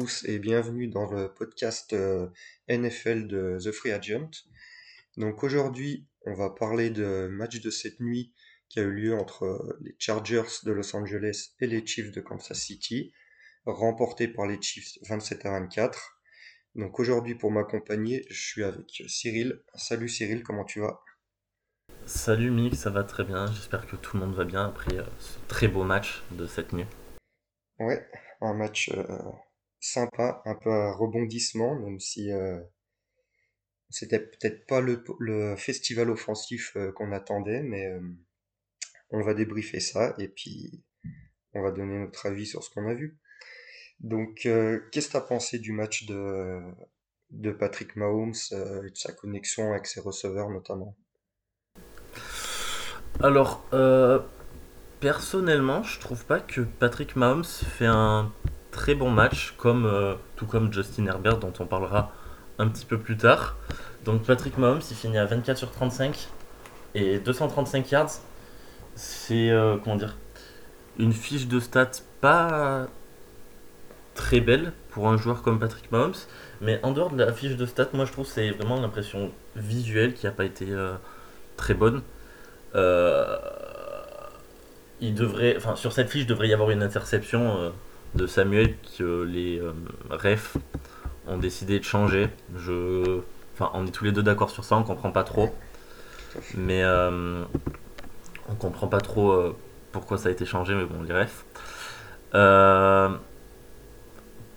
tous 0.00 0.24
et 0.26 0.38
bienvenue 0.38 0.88
dans 0.88 1.10
le 1.10 1.30
podcast 1.30 1.92
euh, 1.92 2.26
NFL 2.70 3.26
de 3.26 3.58
The 3.62 3.70
Free 3.70 3.92
Agent. 3.92 4.30
Donc 5.18 5.44
aujourd'hui, 5.44 6.08
on 6.24 6.32
va 6.32 6.48
parler 6.48 6.88
de 6.88 7.28
match 7.30 7.60
de 7.60 7.68
cette 7.68 8.00
nuit 8.00 8.32
qui 8.70 8.80
a 8.80 8.82
eu 8.84 8.92
lieu 8.92 9.14
entre 9.14 9.44
euh, 9.44 9.78
les 9.82 9.94
Chargers 9.98 10.48
de 10.64 10.72
Los 10.72 10.96
Angeles 10.96 11.50
et 11.60 11.66
les 11.66 11.86
Chiefs 11.86 12.12
de 12.12 12.22
Kansas 12.22 12.58
City, 12.58 13.12
remporté 13.66 14.26
par 14.26 14.46
les 14.46 14.56
Chiefs 14.62 14.96
27 15.06 15.44
à 15.44 15.50
24. 15.60 16.22
Donc 16.76 16.98
aujourd'hui, 16.98 17.34
pour 17.34 17.50
m'accompagner, 17.50 18.24
je 18.30 18.40
suis 18.40 18.64
avec 18.64 19.02
Cyril. 19.06 19.60
Salut 19.74 20.08
Cyril, 20.08 20.42
comment 20.42 20.64
tu 20.64 20.80
vas? 20.80 21.02
Salut 22.06 22.50
Mick, 22.50 22.74
ça 22.74 22.88
va 22.88 23.04
très 23.04 23.24
bien. 23.24 23.46
J'espère 23.48 23.86
que 23.86 23.96
tout 23.96 24.16
le 24.16 24.24
monde 24.24 24.34
va 24.34 24.46
bien 24.46 24.64
après 24.64 24.96
euh, 24.96 25.04
ce 25.18 25.38
très 25.46 25.68
beau 25.68 25.84
match 25.84 26.22
de 26.30 26.46
cette 26.46 26.72
nuit. 26.72 26.86
Ouais, 27.78 28.08
un 28.40 28.54
match 28.54 28.90
euh, 28.94 29.18
sympa, 29.80 30.42
un 30.44 30.54
peu 30.54 30.70
à 30.70 30.92
rebondissement, 30.92 31.74
même 31.74 31.98
si 31.98 32.30
euh, 32.30 32.60
c'était 33.88 34.20
peut-être 34.20 34.66
pas 34.66 34.80
le, 34.80 35.56
festival 35.56 36.10
offensif 36.10 36.76
euh, 36.76 36.92
qu'on 36.92 37.12
attendait, 37.12 37.62
mais 37.62 37.86
euh, 37.86 38.00
on 39.10 39.22
va 39.22 39.34
débriefer 39.34 39.80
ça 39.80 40.14
et 40.18 40.28
puis 40.28 40.84
on 41.54 41.62
va 41.62 41.72
donner 41.72 41.98
notre 41.98 42.26
avis 42.26 42.46
sur 42.46 42.62
ce 42.62 42.70
qu'on 42.70 42.86
a 42.88 42.94
vu. 42.94 43.18
Donc, 43.98 44.36
qu'est-ce 44.36 45.08
que 45.08 45.10
tu 45.10 45.16
as 45.16 45.20
pensé 45.20 45.58
du 45.58 45.72
match 45.72 46.06
de, 46.06 46.60
de 47.30 47.50
Patrick 47.50 47.96
Mahomes 47.96 48.32
et 48.52 48.90
de 48.90 48.96
sa 48.96 49.12
connexion 49.12 49.72
avec 49.72 49.86
ses 49.86 50.00
receveurs 50.00 50.48
notamment? 50.48 50.96
Alors, 53.20 53.68
personnellement, 55.00 55.82
je 55.82 56.00
trouve 56.00 56.24
pas 56.24 56.40
que 56.40 56.62
Patrick 56.62 57.14
Mahomes 57.14 57.44
fait 57.44 57.84
un 57.84 58.32
très 58.80 58.94
bon 58.94 59.10
match, 59.10 59.52
comme, 59.58 59.84
euh, 59.84 60.14
tout 60.36 60.46
comme 60.46 60.72
Justin 60.72 61.04
Herbert, 61.04 61.36
dont 61.36 61.52
on 61.58 61.66
parlera 61.66 62.12
un 62.58 62.66
petit 62.66 62.86
peu 62.86 62.96
plus 62.96 63.18
tard. 63.18 63.56
Donc 64.06 64.22
Patrick 64.22 64.56
Mahomes, 64.56 64.80
il 64.90 64.96
finit 64.96 65.18
à 65.18 65.26
24 65.26 65.58
sur 65.58 65.70
35 65.70 66.28
et 66.94 67.18
235 67.18 67.90
yards. 67.90 68.12
C'est, 68.94 69.50
euh, 69.50 69.76
comment 69.84 69.96
dire, 69.96 70.16
une 70.98 71.12
fiche 71.12 71.46
de 71.46 71.60
stats 71.60 71.90
pas 72.22 72.86
très 74.14 74.40
belle 74.40 74.72
pour 74.88 75.08
un 75.08 75.18
joueur 75.18 75.42
comme 75.42 75.58
Patrick 75.58 75.92
Mahomes, 75.92 76.14
mais 76.62 76.80
en 76.82 76.92
dehors 76.92 77.10
de 77.10 77.22
la 77.22 77.34
fiche 77.34 77.56
de 77.56 77.66
stats, 77.66 77.90
moi 77.92 78.06
je 78.06 78.12
trouve 78.12 78.24
que 78.24 78.32
c'est 78.32 78.50
vraiment 78.50 78.80
l'impression 78.80 79.30
visuelle 79.56 80.14
qui 80.14 80.26
a 80.26 80.30
pas 80.30 80.46
été 80.46 80.70
euh, 80.70 80.94
très 81.58 81.74
bonne. 81.74 82.00
Il 85.02 85.14
devrait, 85.14 85.56
enfin, 85.58 85.76
sur 85.76 85.92
cette 85.92 86.08
fiche, 86.08 86.22
il 86.22 86.26
devrait 86.26 86.48
y 86.48 86.54
avoir 86.54 86.70
une 86.70 86.82
interception 86.82 87.72
de 88.14 88.26
Samuel 88.26 88.74
que 88.98 89.22
les 89.22 89.58
euh, 89.58 89.72
refs 90.10 90.56
ont 91.26 91.38
décidé 91.38 91.78
de 91.78 91.84
changer. 91.84 92.28
Enfin, 92.54 93.70
on 93.74 93.86
est 93.86 93.90
tous 93.90 94.04
les 94.04 94.12
deux 94.12 94.22
d'accord 94.22 94.50
sur 94.50 94.64
ça, 94.64 94.76
on 94.76 94.82
comprend 94.82 95.10
pas 95.12 95.24
trop, 95.24 95.54
mais 96.54 96.82
euh, 96.82 97.42
on 98.48 98.54
comprend 98.54 98.88
pas 98.88 99.00
trop 99.00 99.32
euh, 99.32 99.56
pourquoi 99.92 100.18
ça 100.18 100.28
a 100.28 100.32
été 100.32 100.44
changé, 100.44 100.74
mais 100.74 100.84
bon, 100.84 101.02
les 101.02 101.14
refs. 101.14 101.44
Euh, 102.34 103.10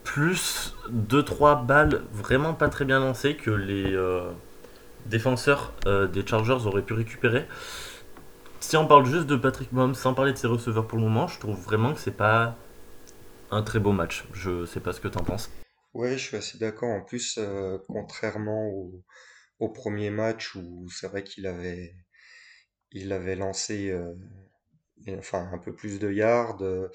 plus 0.04 0.76
deux 0.90 1.24
trois 1.24 1.56
balles 1.56 2.04
vraiment 2.12 2.54
pas 2.54 2.70
très 2.70 2.86
bien 2.86 3.00
lancées 3.00 3.36
que 3.36 3.50
les 3.50 3.98
défenseurs 5.06 5.72
des 5.86 6.28
Chargers 6.28 6.66
auraient 6.66 6.82
pu 6.82 6.94
récupérer. 6.94 7.48
Si 8.60 8.78
on 8.78 8.86
parle 8.86 9.06
juste 9.06 9.28
de 9.28 9.36
Patrick 9.36 9.72
Mahomes 9.72 9.96
sans 9.96 10.14
parler 10.14 10.34
de 10.34 10.38
ses 10.38 10.48
receveurs 10.48 10.86
pour 10.88 10.98
le 10.98 11.06
moment, 11.06 11.28
je 11.28 11.40
trouve 11.40 11.60
vraiment 11.60 11.94
que 11.94 12.00
c'est 12.00 12.16
pas 12.16 12.56
un 13.54 13.64
très 13.64 13.80
beau 13.80 13.92
match. 13.92 14.26
Je 14.34 14.66
sais 14.66 14.80
pas 14.80 14.94
ce 14.94 15.00
que 15.00 15.08
t'en 15.08 15.24
penses. 15.24 15.50
Ouais, 15.94 16.18
je 16.18 16.24
suis 16.28 16.38
assez 16.38 16.58
d'accord. 16.58 16.90
En 16.90 17.02
plus, 17.02 17.38
euh, 17.38 17.78
contrairement 17.88 18.68
au, 18.70 19.70
premier 19.70 20.10
match 20.10 20.56
où 20.56 20.90
c'est 20.90 21.08
vrai 21.08 21.24
qu'il 21.24 21.48
avait, 21.48 21.96
il 22.92 23.14
avait 23.14 23.38
lancé 23.38 23.92
euh, 23.92 24.14
enfin 25.18 25.50
un 25.54 25.58
peu 25.58 25.74
plus 25.74 26.00
de 26.00 26.12
yards, 26.12 26.62
euh, 26.62 26.90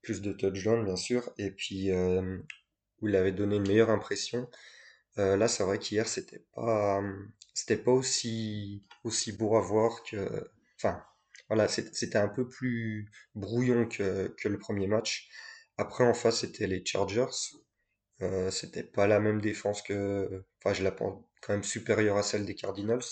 plus 0.00 0.22
de 0.22 0.32
touchdowns 0.32 0.84
bien 0.84 0.96
sûr, 0.96 1.30
et 1.36 1.50
puis 1.50 1.90
où 1.92 3.08
il 3.08 3.16
avait 3.16 3.32
donné 3.32 3.56
une 3.56 3.68
meilleure 3.68 3.90
impression. 3.90 4.48
Là, 5.16 5.48
c'est 5.48 5.62
vrai 5.64 5.78
qu'hier 5.78 6.08
c'était 6.08 6.44
pas, 6.54 7.02
c'était 7.54 7.76
pas 7.76 7.92
aussi 7.92 8.82
aussi 9.04 9.32
beau 9.32 9.56
à 9.56 9.60
voir 9.60 10.02
que, 10.02 10.50
enfin 10.76 11.02
voilà, 11.48 11.68
c'était 11.68 12.18
un 12.18 12.28
peu 12.28 12.48
plus 12.48 13.10
brouillon 13.34 13.86
que 13.88 14.34
que 14.38 14.48
le 14.48 14.58
premier 14.58 14.86
match. 14.86 15.28
Après, 15.78 16.04
en 16.04 16.14
face, 16.14 16.40
c'était 16.40 16.66
les 16.66 16.84
Chargers. 16.84 17.26
Euh, 18.22 18.50
c'était 18.50 18.82
pas 18.84 19.06
la 19.06 19.20
même 19.20 19.40
défense 19.40 19.82
que, 19.82 20.44
enfin, 20.60 20.74
je 20.74 20.82
la 20.82 20.92
pense 20.92 21.22
quand 21.42 21.52
même 21.54 21.64
supérieure 21.64 22.16
à 22.16 22.22
celle 22.22 22.46
des 22.46 22.54
Cardinals. 22.54 23.04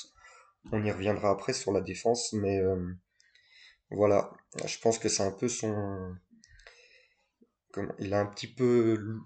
On 0.72 0.84
y 0.84 0.90
reviendra 0.92 1.30
après 1.30 1.52
sur 1.54 1.72
la 1.72 1.80
défense, 1.82 2.32
mais 2.34 2.60
euh, 2.60 2.94
voilà, 3.90 4.30
je 4.66 4.78
pense 4.78 4.98
que 4.98 5.08
c'est 5.08 5.22
un 5.22 5.32
peu 5.32 5.48
son, 5.48 6.14
il 7.98 8.14
a 8.14 8.20
un 8.20 8.26
petit 8.26 8.46
peu, 8.46 9.20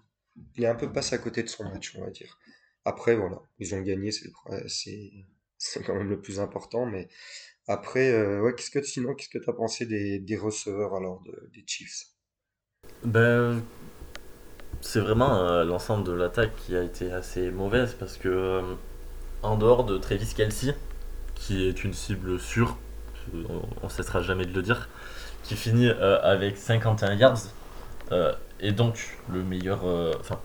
il 0.56 0.64
est 0.64 0.68
un 0.68 0.74
peu 0.74 0.92
passé 0.92 1.14
à 1.14 1.18
côté 1.18 1.42
de 1.42 1.48
son 1.48 1.64
match, 1.64 1.94
on 1.96 2.02
va 2.04 2.10
dire. 2.10 2.38
Après, 2.84 3.14
voilà, 3.16 3.40
ils 3.58 3.74
ont 3.74 3.82
gagné, 3.82 4.10
c'est 4.12 4.30
c'est 5.60 5.82
quand 5.82 5.94
même 5.94 6.08
le 6.08 6.20
plus 6.20 6.38
important, 6.40 6.86
mais 6.86 7.08
après, 7.68 8.10
euh, 8.10 8.42
ouais, 8.42 8.54
qu'est-ce 8.54 8.70
que 8.72 8.82
sinon, 8.82 9.14
qu'est-ce 9.14 9.30
que 9.30 9.38
t'as 9.38 9.52
pensé 9.54 9.86
des, 9.86 10.36
receveurs 10.36 10.94
alors 10.96 11.22
de- 11.22 11.50
des 11.54 11.64
Chiefs? 11.66 12.06
Ben, 13.04 13.62
c'est 14.80 15.00
vraiment 15.00 15.36
euh, 15.40 15.64
l'ensemble 15.64 16.04
de 16.04 16.12
l'attaque 16.12 16.50
qui 16.56 16.76
a 16.76 16.82
été 16.82 17.12
assez 17.12 17.50
mauvaise 17.50 17.94
parce 17.98 18.16
que 18.16 18.28
euh, 18.28 18.62
en 19.42 19.56
dehors 19.56 19.84
de 19.84 19.98
Travis 19.98 20.32
Kelce, 20.34 20.74
qui 21.34 21.66
est 21.66 21.84
une 21.84 21.92
cible 21.94 22.38
sûre, 22.40 22.76
on, 23.82 23.88
cessera 23.88 24.22
jamais 24.22 24.46
de 24.46 24.54
le 24.54 24.62
dire, 24.62 24.88
qui 25.44 25.54
finit 25.56 25.88
euh, 25.88 26.18
avec 26.22 26.56
51 26.56 27.14
yards 27.14 27.38
et 28.60 28.72
donc 28.72 29.18
le 29.30 29.42
meilleur, 29.42 29.84
enfin 30.18 30.40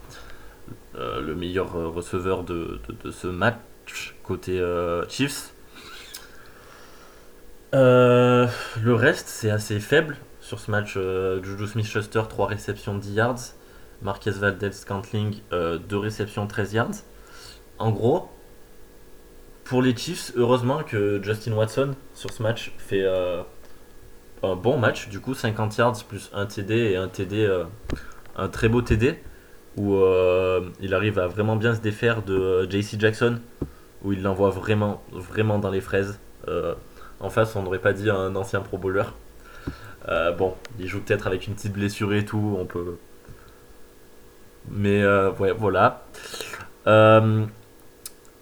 le 0.96 1.34
meilleur 1.34 1.72
receveur 1.74 2.44
de, 2.44 2.80
de- 2.90 2.96
de 3.06 3.12
ce 3.12 3.28
match 3.28 4.16
côté 4.24 4.62
Chiefs. 5.10 5.54
Le 7.74 8.50
reste, 8.94 9.28
c'est 9.28 9.50
assez 9.50 9.80
faible 9.80 10.18
sur 10.54 10.60
ce 10.60 10.70
match. 10.70 10.94
Euh, 10.98 11.42
Juju 11.44 11.66
Smith-Schuster, 11.66 12.22
3 12.30 12.48
réceptions, 12.48 12.96
10 12.96 13.14
yards. 13.14 13.40
Marquez 14.04 14.32
Valdez-Scantling, 14.32 15.40
2 15.52 15.98
réceptions, 15.98 16.46
13 16.46 16.74
yards. 16.74 16.92
En 17.80 17.92
gros, 17.92 18.30
pour 19.64 19.82
les 19.82 19.96
Chiefs, 19.96 20.32
heureusement 20.36 20.84
que 20.84 21.22
Justin 21.24 21.54
Watson, 21.54 21.96
sur 22.14 22.32
ce 22.32 22.44
match, 22.44 22.74
fait 22.78 23.02
euh, 23.02 23.42
un 24.44 24.56
bon 24.56 24.78
match. 24.78 25.10
Du 25.10 25.20
coup, 25.20 25.34
50 25.34 25.78
yards 25.78 26.04
plus 26.08 26.30
un 26.34 26.46
TD 26.46 26.76
et 26.76 26.98
un 26.98 27.08
TD, 27.08 27.46
euh, 27.46 27.64
un 28.36 28.50
très 28.50 28.70
beau 28.70 28.82
TD, 28.82 29.20
où 29.78 29.96
euh, 29.96 30.70
il 30.82 30.94
arrive 30.94 31.18
à 31.18 31.28
vraiment 31.28 31.56
bien 31.56 31.74
se 31.74 31.82
défaire 31.82 32.22
de 32.22 32.36
euh, 32.36 32.70
JC 32.70 33.00
Jackson, 33.00 33.40
où 34.04 34.12
il 34.14 34.22
l'envoie 34.22 34.50
vraiment, 34.50 35.02
vraiment 35.12 35.58
dans 35.58 35.72
les 35.72 35.82
fraises. 35.82 36.20
Euh, 36.48 36.76
en 37.20 37.30
face, 37.30 37.56
on 37.56 37.64
n'aurait 37.64 37.80
pas 37.80 37.94
dit 37.94 38.10
un 38.10 38.36
ancien 38.36 38.60
pro 38.60 38.78
bowler. 38.78 39.06
Euh, 40.10 40.32
bon, 40.32 40.56
il 40.80 40.88
joue 40.88 41.00
peut-être 41.02 41.28
avec 41.28 41.48
une 41.48 41.56
petite 41.56 41.74
blessure 41.74 42.14
et 42.14 42.26
tout, 42.26 42.56
on 42.60 42.66
peut. 42.66 42.98
Mais 44.70 45.02
euh, 45.02 45.32
ouais, 45.34 45.52
voilà. 45.52 46.06
Euh, 46.88 47.46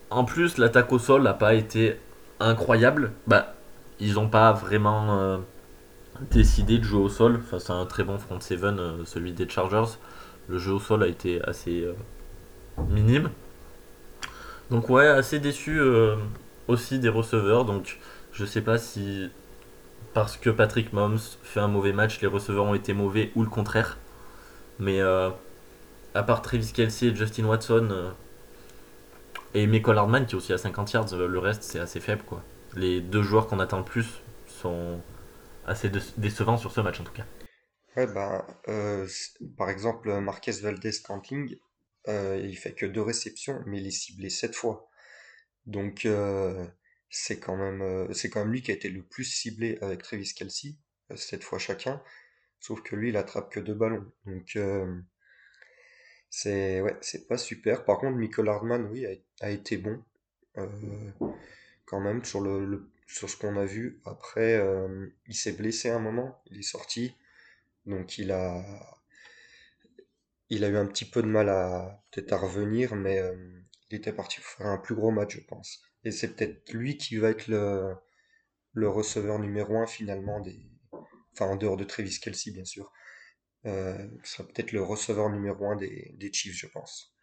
en 0.09 0.25
plus, 0.25 0.57
l'attaque 0.57 0.91
au 0.91 0.99
sol 0.99 1.23
n'a 1.23 1.33
pas 1.33 1.53
été 1.53 1.99
incroyable. 2.39 3.11
Bah, 3.27 3.53
ils 3.99 4.15
n'ont 4.15 4.29
pas 4.29 4.51
vraiment 4.51 5.39
décidé 6.31 6.79
de 6.79 6.83
jouer 6.83 7.01
au 7.01 7.09
sol 7.09 7.41
face 7.49 7.69
à 7.69 7.73
un 7.73 7.85
très 7.85 8.03
bon 8.03 8.17
front 8.17 8.39
seven, 8.39 9.05
celui 9.05 9.31
des 9.33 9.47
Chargers. 9.47 9.97
Le 10.47 10.57
jeu 10.57 10.73
au 10.73 10.79
sol 10.79 11.03
a 11.03 11.07
été 11.07 11.41
assez 11.43 11.87
minime. 12.89 13.29
Donc 14.71 14.89
ouais, 14.89 15.07
assez 15.07 15.39
déçu 15.39 15.79
aussi 16.67 16.97
des 16.97 17.09
receveurs. 17.09 17.63
Donc 17.65 17.99
je 18.33 18.43
sais 18.43 18.61
pas 18.61 18.79
si 18.79 19.29
parce 20.13 20.37
que 20.37 20.49
Patrick 20.49 20.93
Mahomes 20.93 21.19
fait 21.43 21.59
un 21.59 21.67
mauvais 21.67 21.93
match, 21.93 22.21
les 22.21 22.27
receveurs 22.27 22.65
ont 22.65 22.75
été 22.75 22.93
mauvais 22.93 23.31
ou 23.35 23.43
le 23.43 23.49
contraire. 23.49 23.97
Mais 24.79 25.01
euh, 25.01 25.29
à 26.15 26.23
part 26.23 26.41
Travis 26.41 26.73
Kelce 26.73 27.03
et 27.03 27.15
Justin 27.15 27.45
Watson 27.45 27.89
euh, 27.91 28.11
et 29.53 29.67
Michael 29.67 29.97
Hardman 29.97 30.25
qui 30.25 30.35
est 30.35 30.37
aussi 30.37 30.53
à 30.53 30.57
50 30.57 30.91
yards, 30.93 31.13
euh, 31.13 31.27
le 31.27 31.39
reste 31.39 31.63
c'est 31.63 31.79
assez 31.79 31.99
faible 31.99 32.23
quoi. 32.23 32.41
Les 32.75 33.01
deux 33.01 33.21
joueurs 33.21 33.47
qu'on 33.47 33.59
attend 33.59 33.77
le 33.79 33.83
plus 33.83 34.21
sont 34.47 34.99
assez 35.67 35.89
dé- 35.89 35.99
décevants 36.17 36.57
sur 36.57 36.71
ce 36.71 36.81
match 36.81 36.99
en 37.01 37.03
tout 37.03 37.13
cas. 37.13 37.25
Ouais, 37.95 38.07
ben, 38.07 38.45
euh, 38.69 39.07
par 39.57 39.69
exemple, 39.69 40.11
Marquez 40.21 40.51
Valdez-Scantling, 40.61 41.57
euh, 42.07 42.37
il 42.43 42.55
fait 42.57 42.73
que 42.73 42.85
deux 42.85 43.01
réceptions, 43.01 43.61
mais 43.65 43.79
il 43.81 43.87
est 43.87 43.91
ciblé 43.91 44.29
sept 44.29 44.55
fois. 44.55 44.89
Donc, 45.67 46.05
euh, 46.05 46.65
c'est 47.11 47.39
quand 47.39 47.57
même, 47.57 47.81
euh, 47.81 48.13
c'est 48.13 48.29
quand 48.29 48.39
même 48.41 48.53
lui 48.53 48.61
qui 48.63 48.71
a 48.71 48.73
été 48.73 48.89
le 48.89 49.03
plus 49.03 49.25
ciblé 49.25 49.77
avec 49.81 50.01
Travis 50.03 50.33
Kelce, 50.33 50.67
euh, 51.11 51.17
sept 51.17 51.43
fois 51.43 51.59
chacun. 51.59 52.01
Sauf 52.59 52.81
que 52.83 52.95
lui, 52.95 53.09
il 53.09 53.17
attrape 53.17 53.51
que 53.51 53.59
deux 53.59 53.73
ballons. 53.75 54.11
Donc, 54.25 54.55
euh, 54.55 55.01
C'est 56.29 56.81
c'est 57.01 57.27
pas 57.27 57.37
super. 57.37 57.85
Par 57.85 57.99
contre, 57.99 58.17
Michael 58.17 58.49
Hardman, 58.49 58.85
oui, 58.91 59.05
a, 59.41 59.49
été 59.51 59.77
bon 59.77 60.03
quand 61.85 61.99
même 62.01 62.23
sur 62.25 63.29
ce 63.29 63.37
qu'on 63.37 63.57
a 63.57 63.65
vu. 63.65 64.01
Après, 64.05 64.61
il 65.27 65.35
s'est 65.35 65.53
blessé 65.53 65.89
un 65.89 65.99
moment, 65.99 66.41
il 66.51 66.59
est 66.59 66.61
sorti, 66.63 67.15
donc 67.85 68.17
il 68.17 68.31
a 68.31 68.63
il 70.49 70.63
a 70.65 70.69
eu 70.69 70.77
un 70.77 70.85
petit 70.87 71.05
peu 71.05 71.21
de 71.21 71.27
mal 71.27 71.49
à 71.49 72.03
peut-être 72.11 72.33
à 72.33 72.37
revenir, 72.37 72.95
mais 72.95 73.21
il 73.89 73.97
était 73.97 74.13
parti 74.13 74.39
pour 74.41 74.49
faire 74.49 74.67
un 74.67 74.77
plus 74.77 74.95
gros 74.95 75.11
match, 75.11 75.35
je 75.37 75.41
pense. 75.41 75.90
Et 76.05 76.11
c'est 76.11 76.35
peut-être 76.35 76.73
lui 76.73 76.97
qui 76.97 77.17
va 77.17 77.29
être 77.29 77.47
le, 77.47 77.93
le 78.73 78.89
receveur 78.89 79.39
numéro 79.39 79.77
un 79.77 79.87
finalement 79.87 80.41
des, 80.41 80.59
enfin 81.33 81.47
en 81.47 81.55
dehors 81.57 81.77
de 81.77 81.85
Travis 81.85 82.19
Kelce 82.19 82.49
bien 82.53 82.65
sûr. 82.65 82.91
Euh, 83.65 84.07
ce 84.23 84.37
sera 84.37 84.47
peut-être 84.47 84.71
le 84.73 84.83
receveur 84.83 85.29
numéro 85.29 85.71
un 85.71 85.77
des, 85.77 86.13
des 86.17 86.33
Chiefs, 86.33 86.55
je 86.57 86.67
pense. 86.67 87.15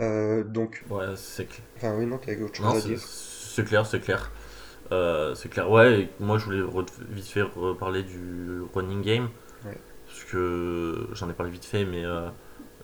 Euh, 0.00 0.44
donc, 0.44 0.84
Ouais, 0.90 1.06
c'est 1.16 1.44
cl- 1.50 1.60
enfin 1.76 1.96
oui, 1.96 2.06
non, 2.06 2.18
t'avais 2.18 2.42
autre 2.42 2.56
chose 2.56 2.74
non, 2.74 2.74
à 2.74 2.80
dire. 2.80 3.00
c'est 3.06 3.64
clair, 3.64 3.86
c'est 3.86 4.00
clair. 4.00 4.30
Euh, 4.92 5.34
c'est 5.34 5.48
clair. 5.48 5.70
Ouais, 5.70 6.02
et 6.02 6.10
moi 6.20 6.38
je 6.38 6.44
voulais 6.46 6.62
vite 7.10 7.26
fait 7.26 7.42
reparler 7.42 8.02
du 8.02 8.60
running 8.74 9.02
game. 9.02 9.28
Ouais. 9.64 9.82
Parce 10.06 10.24
que 10.24 11.08
j'en 11.14 11.30
ai 11.30 11.34
parlé 11.34 11.52
vite 11.52 11.64
fait, 11.64 11.84
mais 11.84 12.04
euh, 12.04 12.28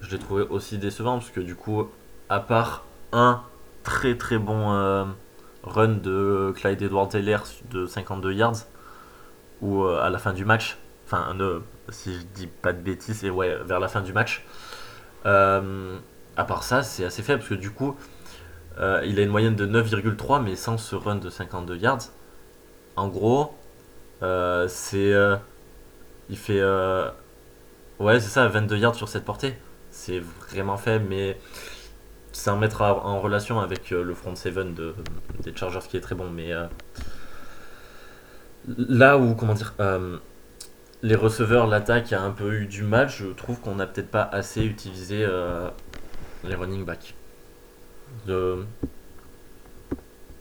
je 0.01 0.11
l'ai 0.11 0.19
trouvé 0.19 0.45
aussi 0.45 0.79
décevant. 0.79 1.19
Parce 1.19 1.31
que 1.31 1.41
du 1.41 1.55
coup, 1.57 1.89
à 2.29 2.41
part 2.41 2.87
un 3.13 3.43
très 3.89 4.17
très 4.17 4.39
bon 4.39 4.73
euh, 4.75 5.05
run 5.65 5.89
de 5.89 6.53
Clyde 6.55 6.83
Edwards-Helaire 6.83 7.45
de 7.71 7.87
52 7.87 8.33
yards, 8.35 8.67
ou 9.63 9.85
euh, 9.85 10.01
à 10.03 10.11
la 10.11 10.19
fin 10.19 10.33
du 10.35 10.45
match, 10.45 10.77
enfin, 11.07 11.33
ne- 11.35 11.61
si 11.89 12.15
je 12.15 12.23
dis 12.35 12.47
pas 12.47 12.73
de 12.75 12.81
bêtises, 12.81 13.25
et 13.25 13.31
ouais, 13.31 13.57
vers 13.65 13.81
la 13.81 13.89
fin 13.89 14.03
du 14.03 14.13
match. 14.13 14.45
Euh, 15.27 15.97
à 16.37 16.45
part 16.45 16.63
ça, 16.63 16.83
c'est 16.83 17.05
assez 17.05 17.23
faible 17.23 17.39
parce 17.41 17.49
que 17.51 17.55
du 17.55 17.71
coup, 17.71 17.97
euh, 18.79 19.03
il 19.07 19.19
a 19.19 19.23
une 19.23 19.31
moyenne 19.31 19.57
de 19.57 19.67
9,3 19.67 20.41
mais 20.41 20.57
sans 20.57 20.79
ce 20.79 20.95
run 20.97 21.17
de 21.17 21.31
52 21.31 21.77
yards. 21.77 22.03
En 22.97 23.09
gros, 23.09 23.55
euh, 24.23 24.69
c'est. 24.69 25.13
euh, 25.15 25.37
il 26.31 26.37
fait. 26.39 26.61
euh, 26.61 27.09
ouais, 28.01 28.21
c'est 28.21 28.29
ça, 28.31 28.49
22 28.49 28.77
yards 28.79 28.95
sur 28.97 29.09
cette 29.09 29.25
portée. 29.25 29.57
C'est 29.91 30.21
vraiment 30.51 30.77
faible, 30.77 31.07
mais 31.09 31.39
c'est 32.39 32.51
à 32.51 32.57
mettre 32.57 32.83
en 32.83 33.21
relation 33.21 33.59
avec 33.59 33.93
euh, 33.93 34.05
le 34.05 34.15
front 34.15 34.37
seven 34.37 34.73
de, 34.73 34.95
des 35.43 35.55
Chargers 35.57 35.87
qui 35.89 35.97
est 35.97 36.01
très 36.01 36.15
bon. 36.15 36.31
Mais 36.31 36.53
euh, 36.53 36.69
là 38.67 39.19
où, 39.19 39.35
comment 39.35 39.55
dire, 39.55 39.75
euh, 39.81 40.19
les 41.03 41.17
receveurs, 41.17 41.67
l'attaque 41.67 42.13
a 42.13 42.23
un 42.23 42.31
peu 42.31 42.61
eu 42.61 42.67
du 42.67 42.85
mal, 42.85 43.09
je 43.09 43.27
trouve 43.27 43.61
qu'on 43.61 43.75
n'a 43.75 43.89
peut-être 43.89 44.13
pas 44.13 44.23
assez 44.23 44.65
utilisé 44.65 45.27
les 46.45 46.55
running 46.55 46.85
backs. 46.85 47.15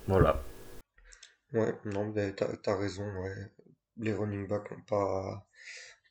Voilà. 0.06 0.44
Ouais, 1.54 1.74
non, 1.86 2.14
t'as, 2.64 2.76
raison. 2.76 3.06
Les 3.98 4.14
running 4.14 4.48
backs 4.48 4.70
n'ont 4.70 4.84
pas, 4.88 5.48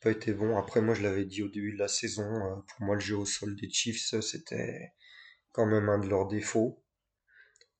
pas 0.01 0.11
été 0.11 0.33
bons. 0.33 0.57
Après, 0.57 0.81
moi, 0.81 0.93
je 0.95 1.03
l'avais 1.03 1.23
dit 1.23 1.43
au 1.43 1.47
début 1.47 1.71
de 1.73 1.79
la 1.79 1.87
saison, 1.87 2.61
pour 2.67 2.85
moi, 2.85 2.95
le 2.95 3.01
jeu 3.01 3.15
au 3.15 3.25
sol 3.25 3.55
des 3.55 3.69
Chiefs, 3.69 4.19
c'était 4.21 4.91
quand 5.57 5.65
même 5.65 5.89
un 5.89 5.97
de 5.97 6.07
leurs 6.07 6.27
défauts. 6.27 6.83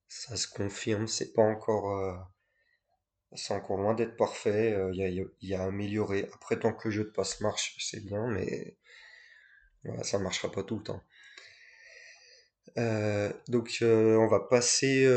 Ça 0.07 0.35
se 0.35 0.47
confirme, 0.47 1.07
c'est 1.07 1.31
pas 1.33 1.43
encore, 1.43 1.95
euh, 1.95 2.15
c'est 3.35 3.53
encore 3.53 3.77
loin 3.77 3.93
d'être 3.93 4.17
parfait. 4.17 4.73
euh, 4.73 4.91
Il 4.93 5.29
y 5.41 5.53
a, 5.53 5.61
à 5.61 5.67
améliorer. 5.67 6.27
Après, 6.33 6.59
tant 6.59 6.73
que 6.73 6.87
le 6.87 6.91
jeu 6.93 7.03
de 7.05 7.11
passe 7.11 7.39
marche, 7.41 7.75
c'est 7.79 8.03
bien, 8.03 8.27
mais 8.27 8.77
voilà, 9.83 10.03
ça 10.03 10.17
marchera 10.19 10.51
pas 10.51 10.63
tout 10.63 10.77
le 10.77 10.83
temps. 10.83 11.03
Euh, 12.77 13.31
donc, 13.47 13.77
on 13.81 14.27
va 14.27 14.39
passer, 14.39 15.07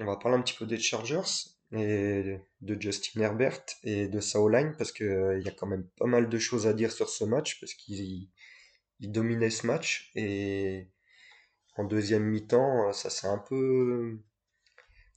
on 0.00 0.04
va 0.04 0.16
parler 0.16 0.38
un 0.38 0.42
petit 0.42 0.56
peu 0.56 0.66
des 0.66 0.78
Chargers 0.78 1.50
et 1.72 2.38
de 2.62 2.80
Justin 2.80 3.20
Herbert 3.20 3.60
et 3.82 4.08
de 4.08 4.20
sa 4.20 4.40
O-line 4.40 4.74
parce 4.78 4.92
que 4.92 5.36
il 5.38 5.44
y 5.44 5.48
a 5.48 5.52
quand 5.52 5.66
même 5.66 5.86
pas 5.98 6.06
mal 6.06 6.28
de 6.28 6.38
choses 6.38 6.66
à 6.66 6.72
dire 6.72 6.92
sur 6.92 7.10
ce 7.10 7.24
match 7.24 7.60
parce 7.60 7.74
qu'il 7.74 8.30
il 9.00 9.12
dominait 9.12 9.50
ce 9.50 9.66
match 9.66 10.10
et 10.14 10.88
en 11.78 11.84
deuxième 11.84 12.24
mi-temps, 12.24 12.88
euh, 12.88 12.92
ça 12.92 13.10
s'est 13.10 13.28
un 13.28 13.38
peu, 13.38 14.18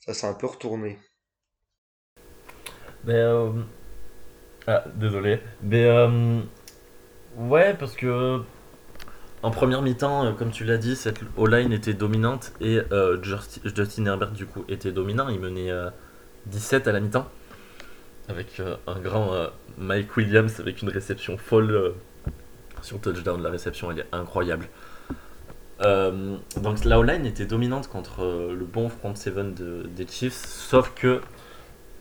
ça 0.01 0.13
retourné. 0.47 0.99
Mais 3.05 3.13
euh, 3.15 3.51
Ah, 4.67 4.83
désolé. 4.95 5.39
Mais 5.63 5.85
euh, 5.85 6.41
ouais, 7.37 7.73
parce 7.75 7.95
que 7.95 8.41
en 9.41 9.51
première 9.51 9.81
mi-temps, 9.81 10.33
comme 10.35 10.51
tu 10.51 10.65
l'as 10.65 10.77
dit, 10.77 10.95
cette 10.95 11.21
O-line 11.37 11.71
était 11.71 11.93
dominante 11.93 12.51
et 12.61 12.79
Justi- 13.21 13.61
Justin 13.75 14.05
Herbert, 14.05 14.31
du 14.31 14.45
coup, 14.45 14.65
était 14.67 14.91
dominant. 14.91 15.29
Il 15.29 15.39
menait 15.39 15.71
euh, 15.71 15.89
17 16.47 16.87
à 16.87 16.91
la 16.91 16.99
mi-temps 16.99 17.27
avec 18.27 18.61
un 18.87 18.99
grand 18.99 19.33
Mike 19.77 20.15
Williams 20.17 20.59
avec 20.59 20.81
une 20.83 20.89
réception 20.89 21.37
folle 21.37 21.95
sur 22.81 23.01
touchdown. 23.01 23.41
La 23.41 23.49
réception, 23.49 23.91
elle 23.91 23.99
est 23.99 24.07
incroyable. 24.11 24.67
Euh, 25.81 26.37
donc 26.57 26.83
la 26.83 26.99
O-line 26.99 27.25
était 27.25 27.45
dominante 27.45 27.87
contre 27.87 28.23
euh, 28.23 28.53
le 28.53 28.65
bon 28.65 28.89
front 28.89 29.15
seven 29.15 29.53
de- 29.53 29.83
des 29.95 30.05
Chiefs, 30.05 30.45
sauf 30.45 30.93
que 30.93 31.21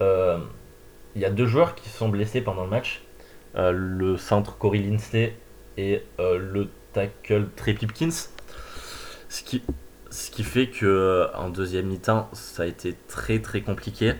euh, 0.03 0.39
il 1.15 1.23
y 1.23 1.25
a 1.25 1.31
deux 1.31 1.47
joueurs 1.47 1.75
qui 1.77 1.89
sont 1.89 2.09
blessés 2.09 2.41
pendant 2.41 2.65
le 2.65 2.71
match. 2.71 3.03
Le 3.55 4.17
centre 4.17 4.57
Corey 4.57 4.79
Linsley 4.79 5.35
et 5.77 6.05
le 6.19 6.69
tackle 6.93 7.49
Trey 7.57 7.75
Pipkins. 7.75 8.29
Ce 9.29 9.43
qui, 9.43 9.63
ce 10.11 10.31
qui 10.31 10.45
fait 10.45 10.69
que 10.69 11.27
en 11.35 11.49
deuxième 11.49 11.87
mi-temps, 11.87 12.29
ça 12.35 12.63
a 12.63 12.67
été 12.67 12.95
très 13.09 13.41
très 13.41 13.63
compliqué. 13.63 14.15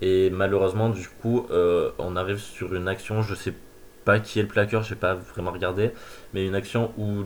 Et 0.00 0.28
malheureusement, 0.30 0.88
du 0.88 1.06
coup, 1.08 1.46
on 1.98 2.16
arrive 2.16 2.38
sur 2.38 2.74
une 2.74 2.88
action, 2.88 3.22
je 3.22 3.36
sais 3.36 3.54
pas 4.04 4.18
qui 4.18 4.40
est 4.40 4.42
le 4.42 4.48
plaqueur, 4.48 4.82
j'ai 4.82 4.96
pas 4.96 5.14
vraiment 5.14 5.52
regardé, 5.52 5.92
mais 6.34 6.44
une 6.44 6.56
action 6.56 6.92
où 6.98 7.24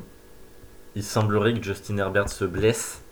il 0.97 1.05
semblerait 1.05 1.55
que 1.55 1.63
Justin 1.63 1.99
Herbert 1.99 2.31
se 2.31 2.45
blesse 2.45 3.03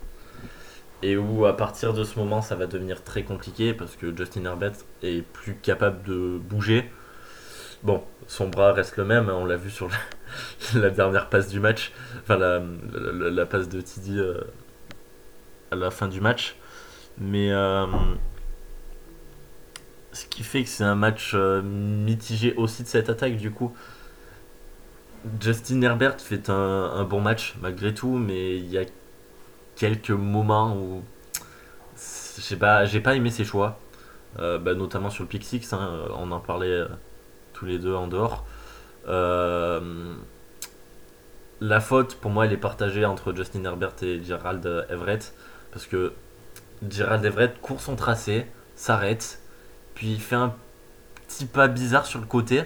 et 1.03 1.15
où 1.17 1.45
à 1.45 1.55
partir 1.55 1.93
de 1.93 2.03
ce 2.03 2.17
moment 2.17 2.41
ça 2.41 2.55
va 2.55 2.65
devenir 2.65 3.03
très 3.03 3.23
compliqué 3.23 3.73
parce 3.73 3.95
que 3.95 4.15
Justin 4.15 4.45
Herbert 4.45 4.73
est 5.03 5.21
plus 5.21 5.55
capable 5.55 6.03
de 6.03 6.39
bouger. 6.39 6.89
Bon, 7.83 8.03
son 8.27 8.47
bras 8.49 8.73
reste 8.73 8.97
le 8.97 9.05
même, 9.05 9.29
hein, 9.29 9.35
on 9.37 9.45
l'a 9.45 9.55
vu 9.55 9.69
sur 9.69 9.87
la, 10.73 10.89
dernière 10.89 11.29
passe 11.29 11.47
du 11.47 11.59
match, 11.59 11.93
enfin 12.23 12.37
la, 12.37 13.45
passe 13.45 13.69
de 13.69 13.79
Tidy 13.79 14.17
euh, 14.17 14.41
à 15.69 15.75
la 15.75 15.91
fin 15.91 16.07
du 16.07 16.19
match. 16.19 16.55
Mais 17.19 17.51
euh, 17.51 17.85
ce 20.11 20.25
qui 20.25 20.43
fait 20.43 20.63
que 20.63 20.69
c'est 20.69 20.83
un 20.83 20.95
match 20.95 21.33
euh, 21.35 21.61
mitigé 21.61 22.55
aussi 22.55 22.81
de 22.81 22.87
cette 22.87 23.09
attaque 23.09 23.37
du 23.37 23.51
coup. 23.51 23.75
Justin 25.41 25.81
Herbert 25.81 26.19
fait 26.19 26.49
un, 26.49 27.03
bon 27.03 27.21
match 27.21 27.55
malgré 27.61 27.93
tout, 27.93 28.17
mais 28.17 28.57
il 28.57 28.69
y 28.69 28.77
a 28.77 28.83
quelques 29.75 30.11
moments 30.11 30.75
où 30.77 31.03
j'ai 32.37 32.55
pas, 32.57 33.15
aimé 33.15 33.29
ses 33.31 33.45
choix, 33.45 33.79
Euh, 34.39 34.59
bah, 34.59 34.73
notamment 34.73 35.09
sur 35.09 35.23
le 35.23 35.29
pick 35.29 35.45
hein, 35.71 35.89
on 36.17 36.29
en 36.33 36.41
parlait 36.41 36.67
euh, 36.67 36.87
tous 37.53 37.65
les 37.65 37.79
deux 37.79 37.95
en 37.95 38.07
dehors. 38.07 38.45
Euh, 39.07 40.13
la 41.61 41.79
faute, 41.79 42.15
pour 42.15 42.31
moi, 42.31 42.45
elle 42.45 42.51
est 42.51 42.57
partagée 42.57 43.05
entre 43.05 43.33
Justin 43.33 43.63
Herbert 43.63 43.93
et 44.01 44.21
Gerald 44.21 44.65
Everett, 44.89 45.33
parce 45.71 45.85
que 45.85 46.11
Gerald 46.89 47.23
Everett 47.23 47.61
court 47.61 47.79
son 47.79 47.95
tracé, 47.95 48.45
s'arrête, 48.75 49.39
puis 49.93 50.11
il 50.13 50.21
fait 50.21 50.35
un 50.35 50.53
petit 51.27 51.45
pas 51.45 51.69
bizarre 51.69 52.05
sur 52.05 52.19
le 52.19 52.25
côté, 52.25 52.65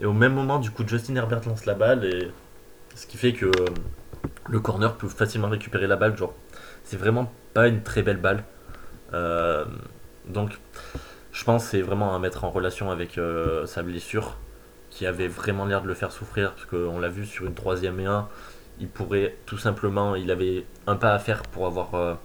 et 0.00 0.06
au 0.06 0.12
même 0.12 0.34
moment, 0.34 0.58
du 0.58 0.70
coup, 0.70 0.84
Justin 0.86 1.16
Herbert 1.16 1.42
lance 1.46 1.66
la 1.66 1.74
balle, 1.74 2.04
et 2.04 2.30
ce 2.94 3.06
qui 3.06 3.16
fait 3.16 3.32
que 3.32 3.46
euh, 3.46 3.66
le 4.48 4.60
corner 4.60 4.94
peut 4.96 5.08
facilement 5.08 5.48
récupérer 5.48 5.86
la 5.86 5.96
balle. 5.96 6.16
Genre, 6.16 6.34
c'est 6.84 6.96
vraiment 6.96 7.32
pas 7.52 7.68
une 7.68 7.82
très 7.82 8.02
belle 8.02 8.18
balle. 8.18 8.44
Euh, 9.12 9.64
donc, 10.28 10.58
je 11.32 11.44
pense 11.44 11.64
que 11.64 11.70
c'est 11.70 11.82
vraiment 11.82 12.14
à 12.14 12.18
mettre 12.18 12.44
en 12.44 12.50
relation 12.50 12.90
avec 12.90 13.18
euh, 13.18 13.66
sa 13.66 13.82
blessure, 13.82 14.36
qui 14.90 15.06
avait 15.06 15.28
vraiment 15.28 15.64
l'air 15.64 15.82
de 15.82 15.88
le 15.88 15.94
faire 15.94 16.12
souffrir, 16.12 16.52
parce 16.52 16.66
qu'on 16.66 16.98
l'a 16.98 17.08
vu 17.08 17.26
sur 17.26 17.46
une 17.46 17.54
troisième 17.54 17.98
et 18.00 18.06
un, 18.06 18.28
il 18.80 18.88
pourrait 18.88 19.36
tout 19.46 19.58
simplement, 19.58 20.14
il 20.14 20.30
avait 20.30 20.64
un 20.86 20.96
pas 20.96 21.12
à 21.14 21.18
faire 21.18 21.42
pour 21.42 21.66
avoir 21.66 22.18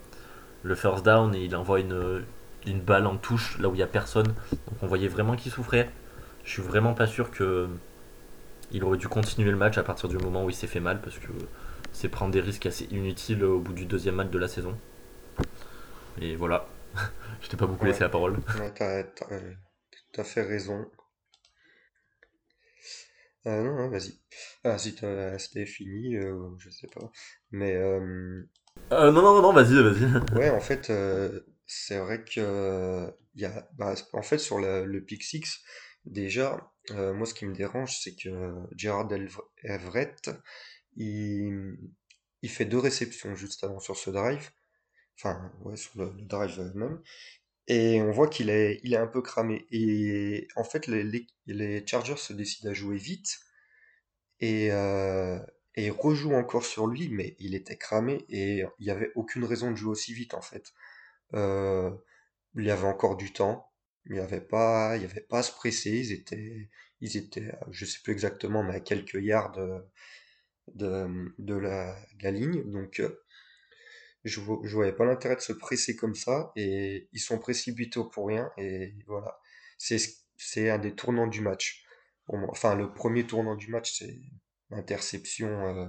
le 0.64 0.76
first 0.76 1.06
down 1.06 1.34
et 1.36 1.46
il 1.46 1.56
envoie 1.56 1.80
une, 1.80 2.24
une 2.66 2.82
balle 2.82 3.08
en 3.08 3.18
touche 3.18 3.58
là 3.60 3.70
où 3.70 3.74
il 3.74 3.78
n'y 3.78 3.84
a 3.84 3.88
personne. 3.88 4.26
Donc 4.26 4.78
on 4.82 4.88
voyait 4.88 5.08
vraiment 5.08 5.36
qu'il 5.36 5.52
souffrait. 5.52 5.90
Je 6.50 6.54
suis 6.56 6.62
vraiment 6.64 6.96
pas 6.96 7.08
sûr 7.08 7.32
que 7.32 7.70
il 8.72 8.84
aurait 8.84 8.98
dû 8.98 9.08
continuer 9.08 9.52
le 9.52 9.58
match 9.58 9.78
à 9.78 9.84
partir 9.84 10.10
du 10.10 10.18
moment 10.18 10.44
où 10.46 10.50
il 10.50 10.56
s'est 10.56 10.68
fait 10.68 10.80
mal, 10.80 11.02
parce 11.02 11.18
que 11.20 11.28
c'est 11.92 12.10
prendre 12.10 12.32
des 12.32 12.42
risques 12.42 12.66
assez 12.66 12.86
inutiles 12.92 13.44
au 13.44 13.60
bout 13.60 13.74
du 13.74 13.86
deuxième 13.86 14.16
match 14.16 14.30
de 14.32 14.40
la 14.40 14.48
saison. 14.48 14.76
Et 16.22 16.36
voilà, 16.36 16.68
je 17.42 17.48
t'ai 17.50 17.58
pas 17.58 17.66
beaucoup 17.66 17.86
laissé 17.86 18.02
la 18.02 18.10
parole. 18.10 18.38
ouais, 18.56 18.72
t'as, 18.76 19.04
tout 19.04 20.22
à 20.22 20.24
fait 20.24 20.44
raison. 20.44 20.86
Euh, 23.48 23.64
non, 23.64 23.76
non, 23.76 23.90
vas-y. 23.90 24.20
Ah, 24.64 24.78
si 24.78 24.96
t'as- 24.96 25.38
c'était 25.40 25.66
fini, 25.66 26.16
euh, 26.18 26.50
je 26.58 26.70
sais 26.70 26.88
pas. 26.88 27.12
Mais 27.52 27.76
euh, 27.76 28.44
Euh, 28.92 29.12
non, 29.12 29.22
non, 29.22 29.42
non, 29.42 29.54
vas-y, 29.54 29.82
vas-y. 29.82 30.06
ouais, 30.34 30.50
en 30.50 30.60
fait, 30.62 30.92
c'est 31.66 31.98
vrai 32.00 32.24
que 32.24 33.12
y 33.36 33.46
a, 33.46 33.70
bah, 33.78 33.94
en 34.14 34.22
fait, 34.24 34.38
sur 34.40 34.60
le, 34.60 34.86
le 34.86 35.02
Pick 35.04 35.24
Six, 35.24 35.60
déjà, 36.06 36.72
euh, 36.92 37.14
moi, 37.14 37.26
ce 37.26 37.34
qui 37.34 37.46
me 37.46 37.54
dérange, 37.54 38.00
c'est 38.00 38.16
que 38.16 38.54
Gerard 38.76 39.12
Elv- 39.12 39.42
Everett, 39.64 40.32
il, 40.96 41.78
fait 42.48 42.66
deux 42.66 42.80
réceptions 42.80 43.36
juste 43.36 43.64
avant 43.64 43.80
sur 43.80 43.98
ce 43.98 44.10
drive, 44.10 44.52
enfin, 45.18 45.52
ouais, 45.62 45.78
sur 45.78 45.92
le, 46.02 46.12
drive 46.22 46.60
même, 46.76 47.02
et 47.68 48.02
on 48.02 48.12
voit 48.12 48.28
qu'il 48.30 48.50
est, 48.50 48.96
un 48.96 49.08
peu 49.08 49.22
cramé. 49.22 49.68
Et 49.72 50.48
en 50.56 50.64
fait, 50.64 50.88
les, 50.88 51.86
Chargers 51.88 52.18
se 52.18 52.34
décident 52.34 52.72
à 52.72 52.74
jouer 52.74 52.98
vite. 52.98 53.40
Et, 54.42 54.72
euh, 54.72 55.40
et 55.76 55.86
il 55.86 55.92
rejoue 55.92 56.34
encore 56.34 56.66
sur 56.66 56.88
lui, 56.88 57.10
mais 57.10 57.36
il 57.40 57.56
était 57.56 57.78
cramé 57.78 58.26
et 58.30 58.64
il 58.80 58.86
n'y 58.86 58.90
avait 58.90 59.12
aucune 59.16 59.46
raison 59.46 59.72
de 59.72 59.76
jouer 59.76 59.92
aussi 59.92 60.14
vite 60.14 60.34
en 60.34 60.42
fait. 60.42 60.74
Euh, 61.34 61.92
il 62.56 62.66
y 62.66 62.72
avait 62.72 62.88
encore 62.88 63.18
du 63.18 63.32
temps, 63.32 63.69
il 64.06 64.14
n'y 64.14 64.20
avait 64.20 64.42
pas, 64.42 64.96
il 64.98 65.04
y 65.04 65.06
avait 65.06 65.22
pas 65.22 65.40
à 65.40 65.44
se 65.44 65.52
presser, 65.52 65.92
ils 65.92 66.12
étaient, 66.12 66.70
ils 67.02 67.18
étaient, 67.18 67.52
je 67.72 67.86
sais 67.86 68.00
plus 68.04 68.14
exactement, 68.14 68.64
mais 68.64 68.76
à 68.76 68.80
quelques 68.80 69.16
yards 69.22 69.52
de, 69.52 69.84
de, 71.38 71.54
la, 71.56 71.98
la 72.22 72.32
ligne, 72.32 72.70
donc 72.70 73.00
euh, 73.00 73.24
je, 74.24 74.42
je 74.64 74.76
voyais 74.76 74.94
pas 74.94 75.06
l'intérêt 75.06 75.36
de 75.36 75.42
se 75.42 75.54
presser 75.54 75.96
comme 75.96 76.16
ça 76.16 76.52
et 76.56 77.10
ils 77.14 77.20
sont 77.20 77.40
précipités 77.40 78.02
pour 78.12 78.28
rien 78.28 78.52
et 78.58 78.96
voilà. 79.08 79.40
C'est, 79.78 80.70
un 80.70 80.78
des 80.78 80.94
tournants 80.96 81.28
du 81.28 81.42
match. 81.42 81.84
Enfin, 82.28 82.76
le 82.76 82.94
premier 82.94 83.26
tournant 83.26 83.56
du 83.56 83.70
match, 83.70 83.98
c'est 83.98 84.20
l'interception 84.70 85.50
euh, 85.50 85.88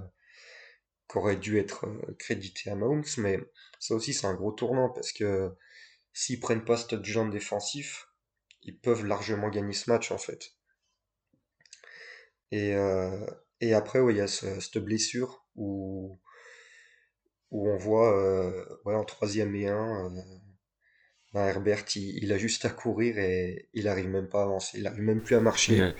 qu'aurait 1.07 1.35
dû 1.35 1.57
être 1.59 1.85
euh, 1.87 2.15
créditée 2.17 2.69
à 2.69 2.75
Mahomes, 2.75 3.03
mais 3.17 3.39
ça 3.79 3.95
aussi 3.95 4.13
c'est 4.13 4.27
un 4.27 4.33
gros 4.33 4.51
tournant 4.51 4.89
parce 4.89 5.11
que 5.11 5.51
s'ils 6.13 6.39
prennent 6.39 6.65
pas 6.65 6.77
ce 6.77 6.87
touchdown 6.87 7.29
défensif, 7.29 8.07
ils 8.63 8.77
peuvent 8.77 9.05
largement 9.05 9.49
gagner 9.49 9.73
ce 9.73 9.89
match 9.89 10.11
en 10.11 10.17
fait. 10.17 10.53
Et, 12.51 12.73
euh, 12.75 13.25
après, 13.73 13.99
il 14.09 14.17
y 14.17 14.21
a 14.21 14.27
ce- 14.27 14.59
cette 14.59 14.77
blessure 14.83 15.45
où, 15.55 16.19
on 17.51 17.77
voit 17.77 18.17
euh, 18.17 18.65
en 18.85 19.03
troisième 19.03 19.55
et 19.55 19.67
un, 19.67 20.11
ben, 21.33 21.45
Herbert, 21.47 21.83
il, 21.95 22.23
il 22.23 22.31
a 22.33 22.37
juste 22.37 22.65
à 22.65 22.69
courir 22.69 23.17
et 23.17 23.69
il 23.73 23.87
arrive 23.87 24.09
même 24.09 24.27
pas 24.27 24.41
à 24.41 24.43
avancer, 24.43 24.79
il 24.79 24.87
arrive 24.87 25.01
même 25.03 25.21
plus 25.21 25.35
à 25.35 25.39
marcher. 25.39 25.81
euh, 25.81 25.91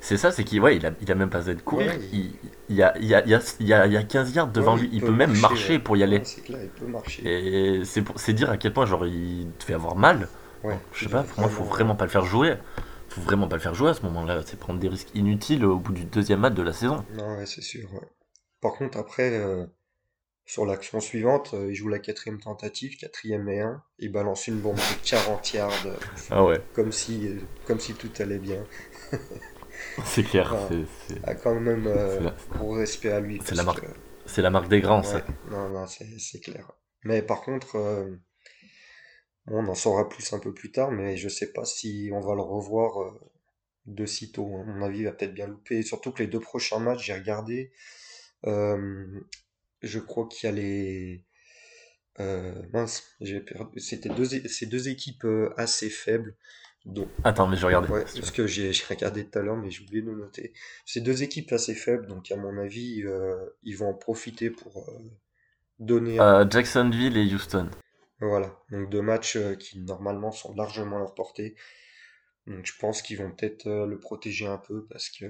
c'est 0.00 0.16
ça, 0.16 0.30
c'est 0.32 0.44
qu'il 0.44 0.60
ouais, 0.60 0.76
il 0.76 0.84
a, 0.86 0.92
il 1.00 1.10
a 1.10 1.14
même 1.14 1.30
pas 1.30 1.38
besoin 1.38 1.54
de 1.54 1.62
courir. 1.62 1.92
Ouais, 1.92 2.00
il, 2.12 2.76
y 2.76 2.82
a, 2.82 2.96
il 2.98 3.06
y, 3.06 3.14
a, 3.14 3.22
il 3.24 3.30
y, 3.30 3.34
a, 3.34 3.40
il 3.60 3.66
y 3.66 3.72
a 3.72 3.86
il 3.86 3.92
y 3.92 3.96
a 3.96 4.02
15 4.02 4.34
yards 4.34 4.46
ouais, 4.46 4.52
devant 4.52 4.76
lui. 4.76 4.88
il 4.92 5.00
peut 5.00 5.06
peut 5.06 5.12
même 5.12 5.36
marcher, 5.38 5.74
ouais. 5.74 5.78
pour 5.78 5.96
y 5.96 6.02
aller. 6.02 6.20
C'est 6.24 6.42
clair, 6.42 6.60
il 6.62 6.68
peut 6.70 6.86
marcher. 6.86 7.22
Et 7.78 7.84
c'est 7.84 8.02
pour- 8.02 8.18
c'est 8.20 8.32
dire 8.34 8.50
à 8.50 8.56
quel 8.58 8.72
point 8.72 8.86
genre 8.86 9.06
il 9.06 9.48
devait 9.60 9.74
avoir 9.74 9.96
mal. 9.96 10.28
Ouais, 10.62 10.78
je 10.92 11.04
sais 11.04 11.10
pas, 11.10 11.22
pour 11.22 11.40
moi, 11.40 11.48
faut 11.48 11.64
vraiment. 11.64 11.94
pas 11.96 12.04
le 12.04 12.10
faire 12.10 12.24
jouer. 12.24 12.56
Faut 13.08 13.20
vraiment 13.20 13.48
pas 13.48 13.56
le 13.56 13.62
faire 13.62 13.74
jouer 13.74 13.90
à 13.90 13.94
ce 13.94 14.02
moment-là. 14.02 14.40
C'est 14.44 14.58
prendre 14.58 14.80
des 14.80 14.88
risques 14.88 15.10
inutiles 15.14 15.64
au 15.64 15.78
bout 15.78 15.92
du 15.92 16.04
deuxième 16.04 16.40
match 16.40 16.54
de 16.54 16.62
la 16.62 16.72
saison. 16.72 17.04
Non, 17.14 17.36
ouais, 17.36 17.46
c'est 17.46 17.62
sûr. 17.62 17.92
ouais. 17.94 18.08
Par 18.60 18.72
contre, 18.74 18.98
après, 18.98 19.30
euh, 19.32 19.66
sur 20.46 20.66
l'action 20.66 21.00
suivante, 21.00 21.54
euh, 21.54 21.70
il 21.70 21.74
joue 21.74 21.88
la 21.88 21.98
quatrième 21.98 22.38
tentative, 22.40 22.96
quatrième 22.98 23.48
et 23.48 23.60
un, 23.60 23.82
il 23.98 24.12
balance 24.12 24.46
une 24.46 24.60
bombe 24.60 24.76
de 24.76 25.08
40 25.08 25.52
yards, 25.52 25.86
euh, 25.86 25.96
Ah 26.30 26.44
ouais, 26.44 26.60
comme 26.74 26.92
si, 26.92 27.28
euh, 27.28 27.40
comme 27.66 27.80
si 27.80 27.94
tout 27.94 28.10
allait 28.18 28.38
bien. 28.38 28.62
c'est 30.04 30.22
clair. 30.22 30.52
Enfin, 30.52 30.68
C'est 30.68 31.14
c'est- 31.14 31.20
ah, 31.26 31.34
quand 31.34 31.58
même, 31.60 31.86
euh, 31.86 32.20
la, 32.20 32.34
gros 32.50 32.72
respect 32.72 33.10
à 33.12 33.20
lui, 33.20 33.40
c'est 33.44 33.54
la 33.54 33.62
que, 33.62 33.66
marque, 33.66 33.84
c'est 34.26 34.42
la 34.42 34.50
marque 34.50 34.68
des 34.68 34.80
grands, 34.80 35.02
ça. 35.02 35.22
non, 35.50 35.68
non, 35.70 35.86
c'est 35.86 36.18
c'est 36.18 36.40
clair. 36.40 36.70
Mais 37.04 37.22
par 37.22 37.42
contre, 37.42 37.76
euh, 37.76 38.10
on 39.46 39.66
en 39.68 39.74
saura 39.74 40.08
plus 40.08 40.32
un 40.32 40.38
peu 40.38 40.52
plus 40.54 40.70
tard, 40.72 40.90
mais 40.90 41.16
je 41.16 41.28
sais 41.28 41.52
pas 41.52 41.64
si 41.64 42.10
on 42.12 42.20
va 42.20 42.34
le 42.34 42.40
revoir 42.42 43.02
euh, 43.02 43.20
de 43.86 44.06
sitôt. 44.06 44.46
hein. 44.56 44.62
À 44.62 44.72
mon 44.72 44.82
avis, 44.84 45.00
il 45.00 45.04
va 45.04 45.12
peut-être 45.12 45.34
bien 45.34 45.46
louper. 45.48 45.82
Surtout 45.82 46.12
que 46.12 46.22
les 46.22 46.28
deux 46.28 46.40
prochains 46.40 46.78
matchs, 46.78 47.04
j'ai 47.06 47.14
regardé, 47.14 47.72
euh, 48.46 49.20
je 49.86 49.98
crois 50.00 50.28
qu'il 50.28 50.48
y 50.48 50.52
a 50.52 50.54
les 50.56 51.24
Euh, 52.20 52.54
mince, 52.72 53.02
j'ai 53.20 53.40
perdu. 53.40 53.80
C'était 53.80 54.08
deux, 54.08 54.24
c'est 54.48 54.66
deux 54.66 54.88
équipes 54.88 55.24
euh, 55.24 55.52
assez 55.56 55.90
faibles. 55.90 56.36
Donc, 56.84 57.08
Attends, 57.24 57.48
mais 57.48 57.56
je 57.56 57.66
regardais. 57.66 57.88
ouais, 57.88 58.04
parce 58.04 58.30
que 58.30 58.46
j'ai 58.46 58.70
regardé 58.88 59.26
tout 59.26 59.38
à 59.38 59.42
l'heure, 59.42 59.56
mais 59.56 59.70
j'ai 59.70 59.82
oublié 59.82 60.02
de 60.02 60.10
le 60.10 60.16
noter. 60.18 60.52
C'est 60.86 61.00
deux 61.00 61.22
équipes 61.24 61.52
assez 61.52 61.74
faibles, 61.74 62.06
donc 62.06 62.30
à 62.30 62.36
mon 62.36 62.56
avis, 62.58 63.02
euh, 63.04 63.34
ils 63.64 63.76
vont 63.76 63.88
en 63.88 63.94
profiter 63.94 64.50
pour 64.50 64.88
euh, 64.90 65.00
donner. 65.80 66.20
Euh, 66.20 66.44
Jacksonville 66.48 67.16
et 67.16 67.24
Houston. 67.34 67.68
Voilà, 68.20 68.56
donc 68.70 68.90
deux 68.90 69.02
matchs 69.02 69.38
qui 69.58 69.80
normalement 69.80 70.30
sont 70.30 70.54
largement 70.54 70.96
à 70.96 71.00
leur 71.00 71.14
portée. 71.14 71.56
Donc 72.46 72.64
je 72.64 72.72
pense 72.78 73.02
qu'ils 73.02 73.18
vont 73.18 73.32
peut-être 73.32 73.66
le 73.66 73.98
protéger 73.98 74.46
un 74.46 74.58
peu 74.58 74.86
parce 74.86 75.08
que. 75.08 75.24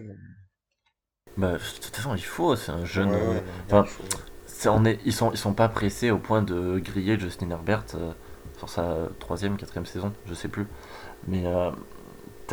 Bah, 1.36 1.54
de 1.54 1.80
toute 1.80 1.96
façon, 1.96 2.14
il 2.14 2.24
faut. 2.24 2.56
C'est 2.56 2.72
un 2.72 2.84
jeune. 2.84 3.10
ouais, 3.10 3.42
il 3.42 3.64
Enfin, 3.66 3.84
faut. 3.84 4.04
C'est- 4.54 4.68
on 4.68 4.84
est, 4.84 4.98
ils 5.04 5.12
sont, 5.12 5.30
ils 5.32 5.36
sont 5.38 5.52
pas 5.52 5.68
pressés 5.68 6.10
au 6.10 6.18
point 6.18 6.42
de 6.42 6.78
griller 6.78 7.18
Justin 7.18 7.50
Herbert 7.50 7.84
euh, 7.96 8.12
sur 8.58 8.68
sa 8.68 9.08
troisième, 9.18 9.56
quatrième 9.56 9.86
saison, 9.86 10.12
je 10.26 10.34
sais 10.34 10.48
plus. 10.48 10.66
Mais 11.28 11.44
euh, 11.46 11.70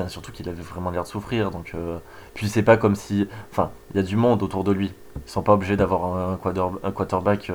surtout 0.08 0.32
qu'il 0.32 0.50
avait 0.50 0.62
vraiment 0.64 0.90
l'air 0.92 1.04
de 1.04 1.08
souffrir. 1.08 1.52
Donc, 1.52 1.74
euh, 1.76 2.00
puis 2.34 2.50
c'est 2.50 2.64
pas 2.64 2.78
comme 2.78 2.96
si, 2.96 3.28
enfin, 3.52 3.72
il 3.94 3.98
y 3.98 4.00
a 4.00 4.04
du 4.04 4.16
monde 4.16 4.42
autour 4.44 4.64
de 4.64 4.72
lui. 4.72 4.92
Ils 5.26 5.30
sont 5.32 5.44
pas 5.44 5.54
obligés 5.54 5.78
d'avoir 5.78 6.16
un, 6.32 6.38
quarter- 6.38 6.80
un 6.84 6.92
quarterback 6.92 7.52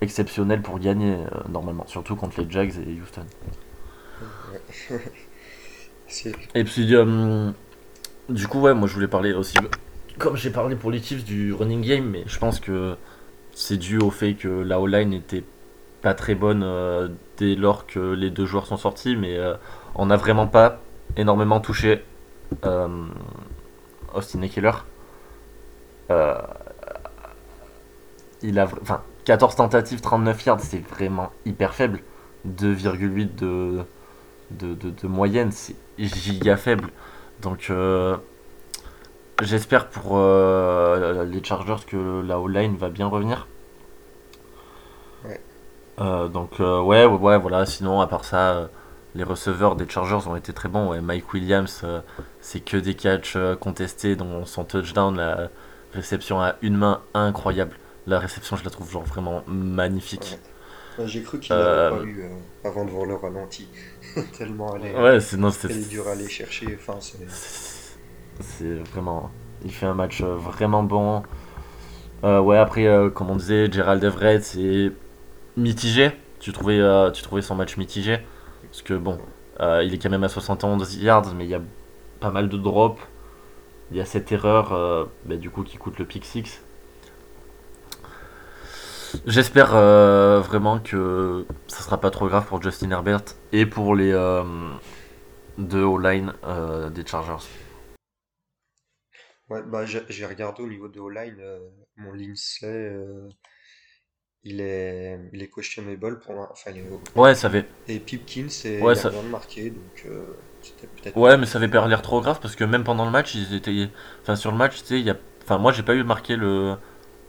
exceptionnel 0.00 0.62
pour 0.62 0.78
gagner 0.78 1.16
normalement, 1.48 1.86
surtout 1.86 2.16
contre 2.16 2.40
les 2.40 2.50
Jags 2.50 2.74
et 2.86 3.00
Houston. 3.00 3.24
Et 6.54 6.64
puis, 6.64 6.94
du 8.28 8.48
coup, 8.48 8.60
ouais, 8.60 8.74
moi 8.74 8.88
je 8.88 8.94
voulais 8.94 9.08
parler 9.08 9.32
aussi, 9.32 9.56
comme 10.18 10.36
j'ai 10.36 10.50
parlé 10.50 10.76
pour 10.76 10.90
les 10.90 11.00
Chiefs 11.02 11.24
du 11.24 11.52
running 11.52 11.82
game, 11.82 12.08
mais 12.10 12.24
je 12.26 12.38
pense 12.38 12.60
que 12.60 12.96
c'est 13.54 13.76
dû 13.76 13.98
au 13.98 14.10
fait 14.10 14.34
que 14.34 14.48
la 14.48 14.80
O-line 14.80 15.10
n'était 15.10 15.44
pas 16.02 16.14
très 16.14 16.34
bonne 16.34 16.62
euh, 16.62 17.08
dès 17.38 17.54
lors 17.54 17.86
que 17.86 18.12
les 18.12 18.30
deux 18.30 18.46
joueurs 18.46 18.66
sont 18.66 18.76
sortis, 18.76 19.16
mais 19.16 19.36
euh, 19.38 19.54
on 19.94 20.06
n'a 20.06 20.16
vraiment 20.16 20.46
pas 20.46 20.80
énormément 21.16 21.60
touché 21.60 22.04
euh, 22.64 23.06
Austin 24.14 24.42
Eckler. 24.42 24.72
Il 28.42 28.58
a, 28.58 28.68
enfin, 28.82 29.00
14 29.24 29.56
tentatives, 29.56 30.00
39 30.02 30.44
yards, 30.44 30.60
c'est 30.60 30.86
vraiment 30.86 31.30
hyper 31.46 31.74
faible. 31.74 32.00
2,8 32.46 33.34
de, 33.36 33.78
de, 34.50 34.74
de, 34.74 34.90
de 34.90 35.06
moyenne, 35.06 35.50
c'est 35.50 35.76
giga 35.98 36.56
faible. 36.56 36.90
Donc, 37.40 37.68
euh, 37.70 38.16
j'espère 39.42 39.88
pour 39.88 40.16
euh, 40.16 41.24
les 41.24 41.42
Chargers 41.42 41.84
que 41.86 42.22
la 42.26 42.38
O-line 42.40 42.76
va 42.76 42.88
bien 42.88 43.06
revenir. 43.06 43.48
Ouais. 45.24 45.40
Euh, 46.00 46.28
donc, 46.28 46.60
euh, 46.60 46.80
ouais, 46.80 47.04
ouais, 47.06 47.18
ouais, 47.18 47.38
voilà. 47.38 47.66
Sinon, 47.66 48.00
à 48.00 48.06
part 48.06 48.24
ça, 48.24 48.70
les 49.14 49.24
receveurs 49.24 49.76
des 49.76 49.88
Chargers 49.88 50.26
ont 50.28 50.36
été 50.36 50.52
très 50.52 50.68
bons. 50.68 50.90
Ouais. 50.90 51.00
Mike 51.00 51.32
Williams, 51.32 51.84
c'est 52.40 52.60
que 52.60 52.76
des 52.76 52.94
catchs 52.94 53.36
contestés, 53.60 54.16
dont 54.16 54.44
son 54.44 54.64
touchdown, 54.64 55.16
la 55.16 55.48
réception 55.92 56.40
à 56.40 56.56
une 56.62 56.76
main 56.76 57.02
incroyable. 57.14 57.76
La 58.06 58.18
réception, 58.18 58.56
je 58.56 58.64
la 58.64 58.70
trouve 58.70 58.90
genre 58.90 59.04
vraiment 59.04 59.42
magnifique. 59.46 60.38
Ouais. 60.98 61.06
J'ai 61.06 61.22
cru 61.22 61.40
qu'il 61.40 61.56
l'avait 61.56 61.68
Euh, 61.68 61.90
pas 61.90 62.04
eu 62.04 62.24
avant 62.62 62.84
de 62.84 62.90
voir 62.90 63.06
le 63.06 63.16
ralenti. 63.16 63.68
Tellement 64.38 64.76
elle 64.76 64.86
est, 64.86 65.00
ouais, 65.00 65.18
c'est 65.20 65.36
non, 65.36 65.50
elle 65.64 65.72
est 65.72 65.88
dure 65.88 66.06
à 66.06 66.12
aller 66.12 66.28
chercher. 66.28 66.78
Enfin, 66.78 66.98
c'est. 67.00 67.18
C'est 68.40 68.74
vraiment. 68.92 69.30
Il 69.64 69.72
fait 69.72 69.86
un 69.86 69.94
match 69.94 70.20
euh, 70.22 70.36
vraiment 70.36 70.82
bon. 70.82 71.22
Euh, 72.24 72.40
ouais, 72.40 72.58
après, 72.58 72.86
euh, 72.86 73.10
comme 73.10 73.30
on 73.30 73.36
disait, 73.36 73.70
Gerald 73.70 74.02
Everett, 74.02 74.42
c'est 74.42 74.92
mitigé. 75.56 76.12
Tu 76.40 76.52
trouvais, 76.52 76.80
tu 77.12 77.22
trouvais 77.22 77.40
son 77.40 77.54
match 77.54 77.78
mitigé 77.78 78.18
Parce 78.64 78.82
que 78.82 78.92
bon, 78.92 79.18
il 79.60 79.94
est 79.94 79.98
quand 79.98 80.10
même 80.10 80.24
à 80.24 80.28
71 80.28 80.96
yards, 80.96 81.34
mais 81.34 81.44
il 81.44 81.50
y 81.50 81.54
a 81.54 81.60
pas 82.20 82.30
mal 82.30 82.50
de 82.50 82.58
drops. 82.58 83.00
Il 83.90 83.96
y 83.96 84.00
a 84.00 84.04
cette 84.04 84.30
erreur, 84.30 85.08
bah, 85.24 85.36
du 85.36 85.48
coup, 85.48 85.62
qui 85.62 85.78
coûte 85.78 85.98
le 85.98 86.04
pick 86.04 86.26
6. 86.26 86.62
J'espère 89.26 89.70
vraiment 89.70 90.80
que 90.80 91.46
ça 91.66 91.82
sera 91.82 91.98
pas 91.98 92.10
trop 92.10 92.28
grave 92.28 92.44
pour 92.44 92.60
Justin 92.60 92.90
Herbert 92.90 93.22
et 93.52 93.64
pour 93.64 93.94
les 93.94 94.12
deux 95.56 95.82
O-line 95.82 96.34
des 96.94 97.06
Chargers. 97.06 97.46
Ouais, 99.54 99.62
bah 99.62 99.86
j'ai 99.86 100.02
j'ai 100.08 100.26
regardé 100.26 100.62
au 100.62 100.68
niveau 100.68 100.88
de 100.88 101.00
O-line, 101.00 101.36
euh, 101.40 101.60
mon 101.96 102.12
Lindsay, 102.12 102.66
euh, 102.66 103.28
il 104.44 104.60
est, 104.60 105.18
il 105.32 105.42
est 105.42 105.50
questionable 105.50 106.20
pour 106.20 106.34
l'in- 106.34 106.48
enfin 106.52 106.70
il 106.70 106.78
est- 106.78 106.88
Ouais, 107.16 107.34
ça 107.34 107.50
fait. 107.50 107.66
et 107.88 108.00
Pipkins, 108.00 108.48
c'est, 108.50 108.86
Ouais, 108.86 108.94
il 108.94 108.98
a 108.98 109.02
ça, 109.02 109.10
rien 109.10 109.22
de 109.24 109.28
marqué, 109.28 109.70
donc 109.70 110.02
euh, 110.06 110.26
C'était 110.62 110.88
peut-être 110.88 111.24
pas 111.24 111.30
Ouais, 111.30 111.36
mais 111.36 111.46
ça 111.46 111.58
avait 111.58 111.68
pas 111.68 111.86
l'air 111.86 112.02
trop 112.02 112.20
grave 112.20 112.40
parce 112.40 112.56
que 112.56 112.64
même 112.64 112.82
pendant 112.84 113.04
le 113.04 113.10
match, 113.12 113.34
ils 113.34 113.54
étaient. 113.54 113.88
Enfin, 114.22 114.34
sur 114.36 114.50
le 114.50 114.56
match, 114.56 114.78
tu 114.80 114.84
sais, 114.86 114.98
il 115.00 115.06
y 115.06 115.10
a. 115.10 115.16
Enfin, 115.44 115.58
moi, 115.58 115.70
j'ai 115.72 115.82
pas 115.84 115.94
eu 115.94 116.02
marqué 116.02 116.34
le 116.36 116.74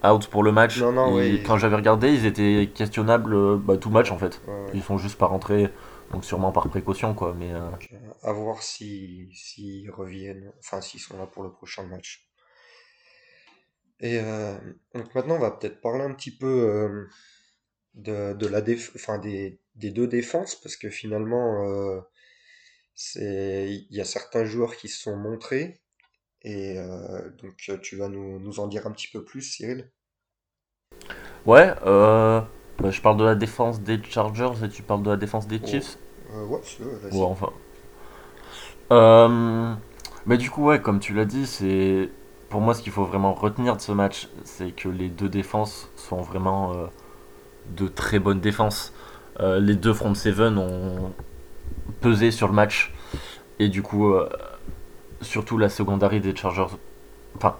out 0.04 0.28
pour 0.28 0.44
le 0.44 0.52
match. 0.52 0.86
Non, 0.86 0.92
non, 0.92 1.08
Et 1.08 1.40
ouais, 1.40 1.42
quand 1.44 1.58
j'avais 1.58 1.76
regardé, 1.76 2.14
ils 2.14 2.26
étaient 2.26 2.70
questionnables 2.74 3.34
euh, 3.36 3.58
bah, 3.62 3.78
tout 3.78 3.90
match 3.92 4.12
en 4.12 4.18
fait. 4.18 4.42
ouais, 4.44 4.54
ouais. 4.54 4.76
Ils 4.76 4.84
sont 4.84 4.98
juste 4.98 5.18
pas 5.20 5.28
rentrés, 5.28 5.72
donc 6.12 6.26
sûrement 6.26 6.52
par 6.52 6.68
précaution, 6.70 7.14
quoi. 7.14 7.34
Mais 7.34 7.54
euh, 7.54 7.70
Donc, 7.72 7.90
à 8.24 8.32
voir 8.32 8.64
si 8.64 9.30
s'ils 9.34 9.92
reviennent, 9.92 10.52
enfin 10.60 10.82
s'ils 10.82 11.00
sont 11.00 11.18
là 11.18 11.28
pour 11.28 11.44
le 11.44 11.52
prochain 11.52 11.84
match. 11.84 12.30
Et 14.00 14.20
euh, 14.20 14.58
donc 14.94 15.14
maintenant, 15.16 15.36
on 15.36 15.40
va 15.40 15.52
peut-être 15.52 15.82
parler 15.82 16.04
un 16.04 16.14
petit 16.14 16.36
peu 16.36 16.48
euh, 16.48 17.10
de, 17.94 18.34
de 18.34 18.48
la 18.48 18.62
déf 18.62 18.92
enfin 18.96 19.18
des, 19.20 19.60
des 19.76 19.92
deux 19.92 20.08
défenses, 20.08 20.56
parce 20.56 20.76
que 20.76 20.90
finalement, 20.90 22.04
c'est, 22.94 23.68
il 23.90 23.96
y 23.96 24.02
a 24.02 24.06
certains 24.06 24.46
joueurs 24.46 24.76
qui 24.76 24.88
se 24.90 25.02
sont 25.02 25.18
montrés, 25.18 25.82
et 26.42 26.78
donc 27.42 27.56
tu 27.82 27.96
vas 27.98 28.10
nous, 28.10 28.40
nous 28.40 28.60
en 28.60 28.68
dire 28.68 28.88
un 28.88 28.92
petit 28.92 29.10
peu 29.10 29.24
plus, 29.24 29.42
Cyril? 29.42 29.92
ouais, 31.46 31.74
euh, 31.86 32.42
bah, 32.80 32.92
je 32.92 33.02
parle 33.02 33.18
de 33.18 33.24
la 33.24 33.36
défense 33.36 33.82
des 33.82 34.00
Chargers 34.04 34.52
et 34.64 34.70
tu 34.70 34.84
parles 34.84 35.04
de 35.04 35.10
la 35.10 35.18
défense 35.18 35.48
des 35.48 35.60
Oh, 35.64 35.68
Chiefs. 35.68 35.98
euh, 36.34 36.46
ouais, 36.46 36.60
Ouais, 37.12 37.24
enfin. 37.24 37.50
Euh, 38.92 39.74
mais 40.26 40.38
du 40.38 40.50
coup, 40.50 40.66
ouais, 40.66 40.82
comme 40.82 41.00
tu 41.00 41.14
l'as 41.14 41.26
dit, 41.26 41.46
c'est 41.48 42.10
pour 42.50 42.62
moi 42.62 42.74
ce 42.74 42.82
qu'il 42.82 42.92
faut 42.92 43.06
vraiment 43.06 43.34
retenir 43.34 43.76
de 43.76 43.82
ce 43.82 43.92
match, 43.92 44.30
c'est 44.44 44.72
que 44.72 44.90
les 44.90 45.10
deux 45.10 45.30
défenses 45.30 45.90
sont 45.96 46.22
vraiment 46.22 46.74
euh, 46.74 46.86
de 47.78 47.88
très 47.88 48.20
bonnes 48.20 48.40
défenses. 48.40 48.94
Euh, 49.40 49.60
les 49.60 49.76
deux 49.76 49.94
front 49.94 50.14
seven 50.14 50.58
ont 50.58 51.12
pesé 52.02 52.32
sur 52.32 52.48
le 52.48 52.54
match 52.54 52.94
et 53.60 53.70
du 53.70 53.82
coup, 53.82 54.14
surtout 55.22 55.58
la 55.58 55.70
secondary 55.70 56.20
des 56.20 56.36
Chargers. 56.36 56.68
Enfin, 57.38 57.56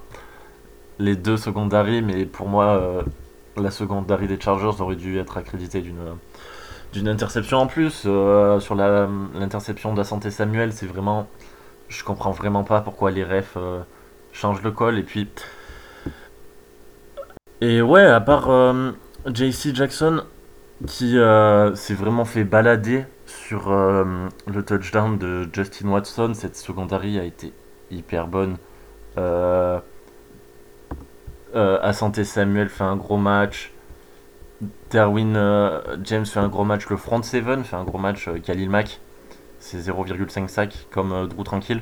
les 1.00 1.16
deux 1.16 1.38
secondary, 1.38 2.02
mais 2.02 2.26
pour 2.26 2.48
moi, 2.48 3.04
la 3.58 3.72
secondary 3.72 4.28
des 4.28 4.40
Chargers 4.40 4.82
aurait 4.82 4.96
dû 4.96 5.18
être 5.20 5.38
accréditée 5.38 5.82
d'une 5.82 6.16
d'une 6.94 7.08
interception 7.10 7.58
en 7.58 7.68
plus. 7.68 8.04
Euh, 8.06 8.60
sur 8.60 8.74
la- 8.76 9.10
l'interception 9.34 9.94
d'Asante 9.94 10.30
Samuel, 10.30 10.72
c'est 10.74 10.86
vraiment. 10.86 11.28
Je 11.90 12.04
comprends 12.04 12.32
vraiment 12.32 12.64
pas 12.64 12.82
pourquoi 12.82 13.12
les 13.12 13.24
refs 13.24 13.58
euh, 13.58 13.82
changent 14.32 14.62
le 14.64 14.72
call. 14.72 14.98
Et 14.98 15.04
puis. 15.04 15.28
Et 17.62 17.82
ouais, 17.82 18.06
à 18.06 18.22
part 18.22 18.50
euh, 18.50 18.92
JC 19.26 19.74
Jackson, 19.74 20.24
qui 20.88 21.18
euh, 21.18 21.74
s'est 21.76 21.94
vraiment 21.94 22.26
fait 22.26 22.44
balader 22.44 23.06
sur 23.26 23.72
le 23.72 24.62
touchdown 24.64 25.18
de 25.18 25.48
Justin 25.52 25.90
Watson, 25.90 26.34
cette 26.34 26.56
secondary 26.56 27.20
a 27.20 27.24
été 27.24 27.54
hyper 27.92 28.28
bonne. 28.28 28.58
Euh, 31.56 31.80
Asante 31.82 32.24
Samuel 32.24 32.70
fait 32.70 32.84
un 32.84 32.96
gros 32.98 33.18
match. 33.18 33.72
Derwin 34.92 35.36
euh, 35.36 35.82
James 36.04 36.26
fait 36.26 36.40
un 36.40 36.48
gros 36.48 36.64
match. 36.64 36.88
Le 36.90 36.98
front 36.98 37.22
seven 37.22 37.64
fait 37.64 37.76
un 37.76 37.84
gros 37.84 37.98
match. 37.98 38.28
euh, 38.28 38.40
Khalil 38.40 38.70
Mack, 38.70 39.00
c'est 39.60 39.78
0,5 39.78 40.48
sac 40.48 40.88
comme 40.92 41.12
euh, 41.12 41.28
Drew 41.28 41.44
Tranquille. 41.44 41.82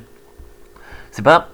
C'est 1.11 1.21
pas 1.23 1.49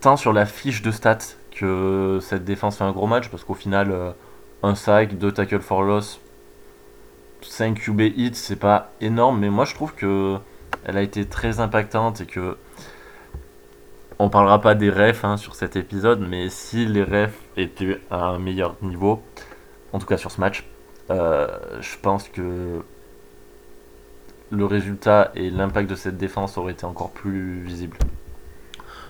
tant 0.00 0.16
sur 0.16 0.32
la 0.32 0.46
fiche 0.46 0.82
de 0.82 0.90
stats 0.90 1.18
que 1.50 2.18
cette 2.22 2.44
défense 2.44 2.78
fait 2.78 2.84
un 2.84 2.92
gros 2.92 3.06
match 3.06 3.28
parce 3.28 3.42
qu'au 3.42 3.54
final, 3.54 4.14
un 4.62 4.76
sac, 4.76 5.18
deux 5.18 5.32
tackles 5.32 5.60
for 5.60 5.82
loss, 5.82 6.20
5 7.42 7.80
QB 7.80 8.00
hits, 8.16 8.34
c'est 8.34 8.60
pas 8.60 8.92
énorme, 9.00 9.40
mais 9.40 9.50
moi 9.50 9.64
je 9.64 9.74
trouve 9.74 9.92
que 9.94 10.36
elle 10.84 10.96
a 10.96 11.02
été 11.02 11.24
très 11.24 11.58
impactante 11.58 12.20
et 12.20 12.26
que 12.26 12.56
on 14.18 14.30
parlera 14.30 14.60
pas 14.60 14.74
des 14.74 14.90
refs 14.90 15.24
hein, 15.24 15.36
sur 15.36 15.54
cet 15.54 15.76
épisode, 15.76 16.20
mais 16.20 16.48
si 16.50 16.86
les 16.86 17.04
refs 17.04 17.38
étaient 17.56 18.00
à 18.10 18.26
un 18.26 18.38
meilleur 18.38 18.76
niveau, 18.82 19.22
en 19.92 19.98
tout 19.98 20.06
cas 20.06 20.16
sur 20.16 20.30
ce 20.30 20.40
match, 20.40 20.64
euh, 21.10 21.46
je 21.80 21.96
pense 21.98 22.28
que 22.28 22.82
le 24.50 24.64
résultat 24.64 25.30
et 25.34 25.50
l'impact 25.50 25.90
de 25.90 25.94
cette 25.94 26.16
défense 26.16 26.58
auraient 26.58 26.72
été 26.72 26.84
encore 26.84 27.10
plus 27.10 27.60
visibles. 27.62 27.98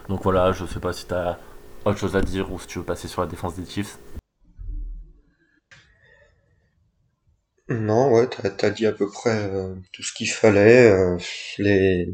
Donc 0.08 0.22
voilà, 0.22 0.52
je 0.52 0.64
sais 0.66 0.80
pas 0.80 0.92
si 0.92 1.06
t'as 1.06 1.38
autre 1.84 1.98
chose 1.98 2.16
à 2.16 2.20
dire 2.22 2.52
ou 2.52 2.58
si 2.58 2.66
tu 2.66 2.78
veux 2.78 2.84
passer 2.84 3.08
sur 3.08 3.22
la 3.22 3.28
défense 3.28 3.56
des 3.56 3.64
Chiefs. 3.64 3.98
Non, 7.70 8.10
ouais, 8.12 8.26
t'as, 8.28 8.50
t'as 8.50 8.70
dit 8.70 8.86
à 8.86 8.92
peu 8.92 9.08
près 9.08 9.30
euh, 9.44 9.74
tout 9.92 10.02
ce 10.02 10.12
qu'il 10.12 10.30
fallait. 10.30 10.90
euh, 10.90 11.16
les, 11.58 12.08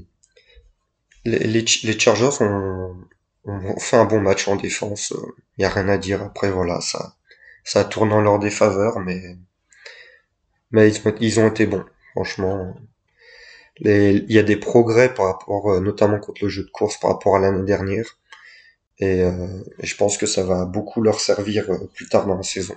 les, 1.24 1.38
les, 1.40 1.60
Ch- 1.66 1.82
les 1.84 1.98
Chargers 1.98 2.42
ont, 2.42 2.96
fait 3.78 3.96
un 3.96 4.04
bon 4.06 4.20
match 4.20 4.48
en 4.48 4.56
défense. 4.56 5.12
Il 5.58 5.62
y 5.62 5.64
a 5.64 5.68
rien 5.70 5.88
à 5.88 5.98
dire. 5.98 6.22
Après, 6.22 6.50
voilà, 6.50 6.80
ça, 6.80 7.16
ça 7.64 7.84
tourne 7.84 8.12
en 8.12 8.20
leur 8.22 8.38
défaveur, 8.38 9.00
mais, 9.00 9.36
ils, 10.72 11.40
ont- 11.40 11.48
été 11.48 11.64
bons. 11.66 11.86
Franchement, 12.12 12.74
il 13.80 14.30
y 14.32 14.38
a 14.38 14.42
des 14.42 14.56
progrès 14.56 15.14
par 15.14 15.26
rapport, 15.26 15.70
euh, 15.72 15.80
notamment 15.80 16.18
contre 16.18 16.42
le 16.44 16.48
jeu 16.48 16.64
de 16.64 16.70
course 16.70 16.98
par 16.98 17.10
rapport 17.12 17.36
à 17.36 17.40
l'année 17.40 17.64
dernière. 17.64 18.18
Et, 19.00 19.22
euh, 19.22 19.62
je 19.82 19.96
pense 19.96 20.18
que 20.18 20.26
ça 20.26 20.44
va 20.44 20.66
beaucoup 20.66 21.02
leur 21.02 21.20
servir 21.20 21.70
euh, 21.70 21.78
plus 21.94 22.08
tard 22.08 22.26
dans 22.26 22.36
la 22.36 22.42
saison. 22.44 22.76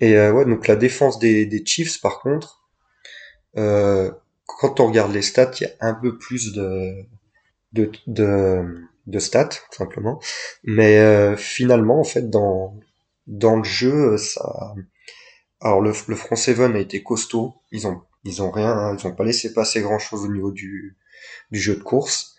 Et 0.00 0.16
euh, 0.16 0.32
ouais, 0.32 0.44
donc 0.44 0.66
la 0.66 0.76
défense 0.76 1.18
des, 1.18 1.46
Chiefs, 1.64 2.00
par 2.00 2.20
contre, 2.20 2.62
euh, 3.58 4.10
quand 4.60 4.80
on 4.80 4.86
regarde 4.86 5.12
les 5.12 5.22
stats, 5.22 5.52
il 5.60 5.64
y 5.64 5.66
a 5.66 5.72
un 5.80 5.94
peu 5.94 6.18
plus 6.18 6.52
de, 6.52 7.04
de, 7.72 7.90
de, 9.06 9.18
stats, 9.18 9.50
simplement. 9.70 10.20
Mais 10.64 10.98
euh, 10.98 11.36
finalement, 11.36 12.00
en 12.00 12.04
fait, 12.04 12.28
dans, 12.30 12.78
dans 13.26 13.56
le 13.56 13.64
jeu, 13.64 14.16
ça, 14.16 14.74
alors 15.60 15.80
le, 15.80 15.92
le 16.08 16.16
front 16.16 16.36
seven 16.36 16.76
a 16.76 16.80
été 16.80 17.02
costaud. 17.02 17.54
Ils 17.70 17.86
ont, 17.86 18.02
ils 18.24 18.42
ont 18.42 18.50
rien, 18.50 18.96
ils 18.96 19.06
ont 19.06 19.14
pas 19.14 19.24
laissé 19.24 19.52
passer 19.52 19.80
grand 19.80 19.98
chose 19.98 20.24
au 20.24 20.32
niveau 20.32 20.52
du, 20.52 20.96
du 21.50 21.60
jeu 21.60 21.76
de 21.76 21.82
course. 21.82 22.36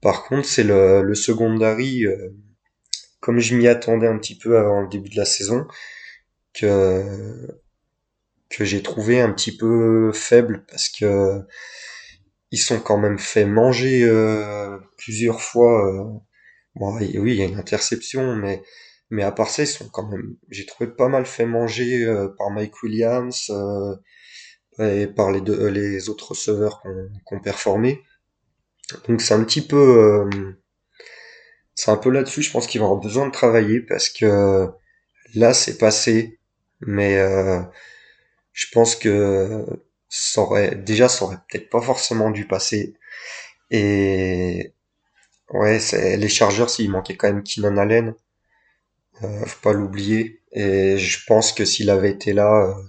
Par 0.00 0.24
contre, 0.24 0.46
c'est 0.46 0.64
le, 0.64 1.02
le 1.02 1.14
secondary, 1.14 2.06
euh, 2.06 2.34
comme 3.20 3.38
je 3.38 3.54
m'y 3.54 3.68
attendais 3.68 4.06
un 4.06 4.18
petit 4.18 4.38
peu 4.38 4.58
avant 4.58 4.80
le 4.80 4.88
début 4.88 5.10
de 5.10 5.16
la 5.16 5.26
saison, 5.26 5.66
que, 6.54 7.04
que 8.50 8.64
j'ai 8.64 8.82
trouvé 8.82 9.20
un 9.20 9.32
petit 9.32 9.56
peu 9.56 10.12
faible 10.12 10.64
parce 10.68 10.88
que 10.90 11.42
ils 12.50 12.58
sont 12.58 12.80
quand 12.80 12.98
même 12.98 13.18
fait 13.18 13.44
manger 13.44 14.04
euh, 14.04 14.78
plusieurs 14.98 15.40
fois. 15.42 15.86
euh, 15.86 16.04
Bon, 16.76 16.96
oui, 16.98 17.10
il 17.14 17.34
y 17.34 17.42
a 17.42 17.46
une 17.46 17.58
interception, 17.58 18.36
mais 18.36 18.62
mais 19.10 19.22
à 19.24 19.32
part 19.32 19.50
ça, 19.50 19.64
ils 19.64 19.66
sont 19.68 19.88
quand 19.90 20.08
même, 20.08 20.36
j'ai 20.50 20.66
trouvé 20.66 20.90
pas 20.90 21.08
mal 21.08 21.26
fait 21.26 21.46
manger 21.46 22.04
euh, 22.04 22.28
par 22.38 22.50
Mike 22.50 22.82
Williams 22.82 23.50
euh, 23.50 23.94
et 24.80 25.06
par 25.06 25.30
les 25.32 25.40
deux, 25.40 25.58
euh, 25.58 25.70
les 25.70 26.08
autres 26.08 26.30
receveurs 26.30 26.82
qui 26.82 27.34
ont 27.34 27.40
performé. 27.40 28.02
Donc 29.08 29.20
c'est 29.20 29.34
un 29.34 29.44
petit 29.44 29.62
peu, 29.66 29.76
euh, 29.76 30.30
c'est 31.74 31.90
un 31.90 31.96
peu 31.96 32.10
là-dessus, 32.10 32.42
je 32.42 32.50
pense 32.50 32.66
qu'ils 32.66 32.80
vont 32.80 32.86
avoir 32.86 33.00
besoin 33.00 33.26
de 33.26 33.32
travailler 33.32 33.80
parce 33.80 34.08
que 34.08 34.68
là 35.34 35.54
c'est 35.54 35.78
passé, 35.78 36.38
mais 36.80 37.18
je 38.52 38.66
pense 38.72 38.96
que 38.96 39.64
ça 40.08 40.42
aurait, 40.42 40.74
déjà 40.76 41.08
ça 41.08 41.24
aurait 41.24 41.38
peut-être 41.48 41.70
pas 41.70 41.80
forcément 41.80 42.30
dû 42.30 42.46
passer. 42.46 42.94
Et 43.70 44.74
ouais, 45.50 45.78
les 46.16 46.28
Chargers, 46.28 46.66
il 46.78 46.90
manquait 46.90 47.16
quand 47.16 47.28
même 47.28 47.42
Keenan 47.44 47.76
Allen. 47.78 48.14
Euh, 49.22 49.44
faut 49.46 49.60
pas 49.62 49.72
l'oublier. 49.72 50.42
Et 50.52 50.98
je 50.98 51.24
pense 51.26 51.52
que 51.52 51.64
s'il 51.64 51.90
avait 51.90 52.10
été 52.10 52.32
là, 52.32 52.66
euh, 52.66 52.82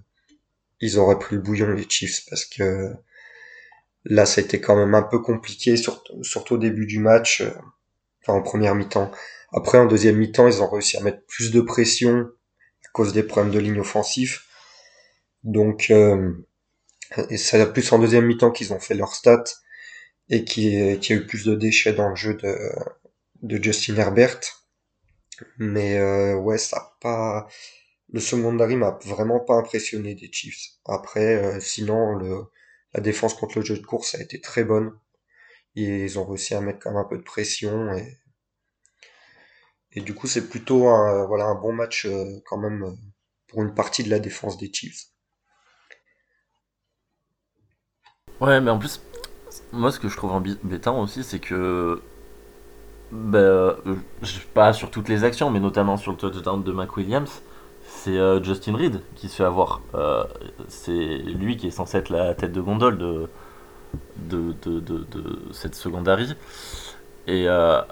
ils 0.80 0.98
auraient 0.98 1.20
pris 1.20 1.36
le 1.36 1.42
bouillon, 1.42 1.70
les 1.72 1.88
Chiefs, 1.88 2.26
parce 2.30 2.46
que 2.46 2.94
là, 4.06 4.26
ça 4.26 4.42
a 4.42 4.44
été 4.44 4.60
quand 4.62 4.76
même 4.76 4.96
un 4.96 5.04
peu 5.04 5.20
compliqué, 5.20 5.76
surtout, 5.78 6.56
au 6.56 6.58
début 6.58 6.86
du 6.88 7.00
match, 7.00 7.42
euh, 7.42 7.52
enfin 8.22 8.34
en 8.40 8.42
première 8.42 8.76
mi-temps. 8.76 9.12
Après, 9.54 9.78
en 9.78 9.86
deuxième 9.86 10.18
mi-temps, 10.18 10.48
ils 10.48 10.62
ont 10.64 10.70
réussi 10.70 10.98
à 10.98 11.02
mettre 11.02 11.24
plus 11.28 11.52
de 11.52 11.62
pression 11.62 12.30
à 12.86 12.90
cause 12.94 13.14
des 13.14 13.24
problèmes 13.24 13.54
de 13.54 13.60
ligne 13.60 13.80
offensif. 13.80 14.48
Donc, 15.44 15.88
euh, 15.90 16.34
c'est 17.38 17.74
plus 17.74 17.92
en 17.92 18.00
deuxième 18.00 18.26
mi-temps 18.26 18.52
qu'ils 18.52 18.74
ont 18.74 18.80
fait 18.80 18.94
leur 18.96 19.16
stats 19.16 19.44
et 20.30 20.46
qu'il 20.46 20.64
y, 20.66 21.00
qu'il 21.00 21.16
y 21.16 21.20
a 21.20 21.22
eu 21.22 21.28
plus 21.28 21.46
de 21.46 21.56
déchets 21.56 21.94
dans 21.94 22.10
le 22.10 22.16
jeu 22.16 22.36
de, 22.36 23.64
Justin 23.64 23.98
Herbert. 23.98 24.40
Mais 25.58 25.98
euh, 25.98 26.36
ouais, 26.36 26.58
ça 26.58 26.78
a 26.78 26.98
pas, 27.02 27.48
Le 28.10 28.20
secondary 28.20 28.76
m'a 28.76 29.00
vraiment 29.06 29.40
pas 29.40 29.56
impressionné 29.56 30.16
des 30.16 30.32
Chiefs. 30.32 30.72
Après, 30.86 31.36
euh, 31.44 31.60
sinon, 31.60 32.18
la 32.94 33.02
défense 33.02 33.34
contre 33.36 33.60
le 33.60 33.66
jeu 33.66 33.78
de 33.78 33.86
course 33.86 34.16
a 34.16 34.22
été 34.22 34.42
très 34.42 34.64
bonne. 34.64 34.94
Ils 35.76 36.20
ont 36.20 36.26
réussi 36.26 36.54
à 36.56 36.62
mettre 36.62 36.80
quand 36.80 36.92
même 36.92 37.00
un 37.00 37.08
peu 37.10 37.18
de 37.18 37.24
pression. 37.24 37.94
Et, 39.94 40.02
du 40.02 40.14
coup, 40.16 40.28
c'est 40.28 40.50
plutôt 40.50 40.88
un, 40.90 41.26
voilà, 41.28 41.46
un 41.46 41.56
bon 41.56 41.74
match 41.74 42.06
euh, 42.06 42.26
quand 42.46 42.58
même 42.58 42.98
pour 43.48 43.64
une 43.64 43.74
partie 43.74 44.04
de 44.04 44.10
la 44.10 44.20
défense 44.20 44.58
des 44.58 44.72
Chiefs. 44.74 45.11
Ouais, 48.42 48.60
mais 48.60 48.72
en 48.72 48.80
plus, 48.80 49.02
moi 49.72 49.92
ce 49.92 50.00
que 50.00 50.10
je 50.10 50.18
trouve 50.18 50.32
embêtant 50.32 51.00
aussi, 51.02 51.24
c'est 51.24 51.40
que. 51.40 52.02
Bah, 53.12 53.38
euh, 53.40 53.76
pas 54.54 54.74
sur 54.74 54.90
toutes 54.90 55.10
les 55.10 55.24
actions, 55.26 55.52
mais 55.52 55.60
notamment 55.60 55.98
sur 55.98 56.12
le 56.12 56.18
touchdown 56.18 56.64
de 56.64 56.72
McWilliams, 56.72 57.28
c'est 57.86 58.18
euh, 58.18 58.42
Justin 58.42 58.76
Reed 58.78 59.02
qui 59.16 59.28
se 59.30 59.36
fait 59.36 59.44
avoir. 59.44 59.82
Euh, 59.96 60.24
c'est 60.70 60.94
lui 60.94 61.58
qui 61.58 61.68
est 61.68 61.72
censé 61.72 61.98
être 61.98 62.10
la 62.10 62.34
tête 62.34 62.54
de 62.54 62.62
gondole 62.62 62.98
de, 62.98 63.30
de, 64.18 64.54
de, 64.64 64.80
de, 64.80 64.98
de 65.12 65.40
cette 65.52 65.76
secondary. 65.76 66.36
Et 67.28 67.48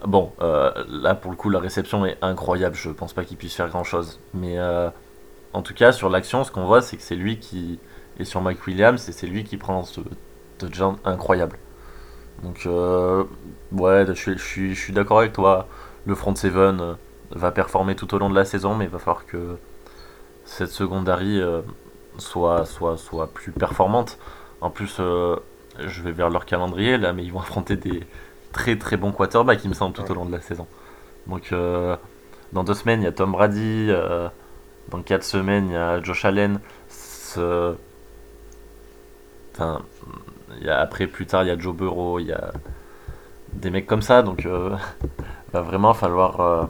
bon, 0.08 0.32
là 0.40 1.16
pour 1.16 1.32
le 1.32 1.38
coup, 1.38 1.50
la 1.50 1.60
réception 1.60 2.06
est 2.06 2.18
incroyable. 2.22 2.76
Je 2.76 2.90
pense 2.90 3.14
pas 3.14 3.24
qu'il 3.24 3.38
puisse 3.38 3.56
faire 3.56 3.70
grand 3.70 3.84
chose. 3.84 4.20
Mais 4.34 4.58
en 5.54 5.62
tout 5.62 5.74
cas, 5.74 5.92
sur 5.92 6.10
l'action, 6.10 6.44
ce 6.44 6.52
qu'on 6.52 6.66
voit, 6.66 6.82
c'est 6.82 6.98
que 6.98 7.04
c'est 7.04 7.16
lui 7.16 7.40
qui 7.40 7.80
est 8.20 8.26
sur 8.26 8.42
Mike 8.42 8.66
Williams 8.68 9.08
et 9.08 9.12
c'est 9.12 9.28
lui 9.28 9.44
qui 9.44 9.58
prend 9.58 9.84
ce 9.84 10.02
incroyable. 11.06 11.58
Donc, 12.44 12.64
euh, 12.66 13.24
ouais, 13.72 14.06
je 14.08 14.14
suis, 14.14 14.38
je 14.38 14.44
suis, 14.44 14.76
je 14.76 14.80
suis 14.80 14.94
d'accord 14.94 15.20
avec 15.20 15.34
toi. 15.34 15.68
Le 16.06 16.16
front 16.16 16.36
seven 16.36 16.80
euh, 16.82 16.94
va 17.32 17.52
performer 17.52 17.96
tout 17.96 18.14
au 18.16 18.20
long 18.20 18.30
de 18.30 18.36
la 18.36 18.46
saison, 18.46 18.76
mais 18.76 18.86
il 18.86 18.90
va 18.92 19.00
falloir 19.00 19.26
que 19.26 19.58
cette 20.46 20.70
secondary 20.72 21.42
euh, 21.42 21.62
soit, 22.18 22.66
soit, 22.66 22.98
soit 22.98 23.28
plus 23.34 23.52
performante. 23.52 24.18
En 24.62 24.70
plus, 24.70 24.98
euh, 25.00 25.36
je 25.80 26.02
vais 26.02 26.12
vers 26.12 26.30
leur 26.30 26.46
calendrier 26.46 26.98
là, 26.98 27.14
mais 27.14 27.24
ils 27.24 27.32
vont 27.34 27.40
affronter 27.48 27.76
des 27.78 28.04
très 28.54 28.78
très 28.78 28.98
bons 28.98 29.12
quarterbacks, 29.12 29.64
il 29.64 29.70
me 29.70 29.74
semble, 29.76 29.94
tout 29.96 30.10
au 30.12 30.16
long 30.16 30.26
de 30.26 30.32
la 30.32 30.42
saison. 30.42 30.68
Donc, 31.28 31.52
euh, 31.52 31.96
dans 32.54 32.64
deux 32.64 32.74
semaines, 32.74 33.02
il 33.02 33.06
y 33.06 33.08
a 33.08 33.12
Tom 33.12 33.32
Brady. 33.34 33.88
euh, 33.90 34.30
dans 34.90 35.02
quatre 35.04 35.24
semaines, 35.24 35.68
il 35.70 35.74
y 35.74 35.78
a 35.78 36.02
Josh 36.04 36.26
Allen. 36.26 36.60
Ce- 36.90 37.76
Enfin, 39.54 39.82
y 40.62 40.70
a, 40.70 40.80
après, 40.80 41.08
plus 41.08 41.26
tard, 41.26 41.44
il 41.44 41.48
y 41.48 41.52
a 41.52 41.58
Joe 41.58 41.76
Burrow. 41.76 42.20
Il 42.20 42.28
y 42.28 42.34
a 42.34 42.52
des 43.54 43.70
mecs 43.70 43.88
comme 43.88 44.02
ça. 44.02 44.22
Donc, 44.24 44.46
euh, 44.46 44.76
va 45.54 45.62
vraiment 45.62 45.94
falloir 45.94 46.40
euh, 46.42 46.66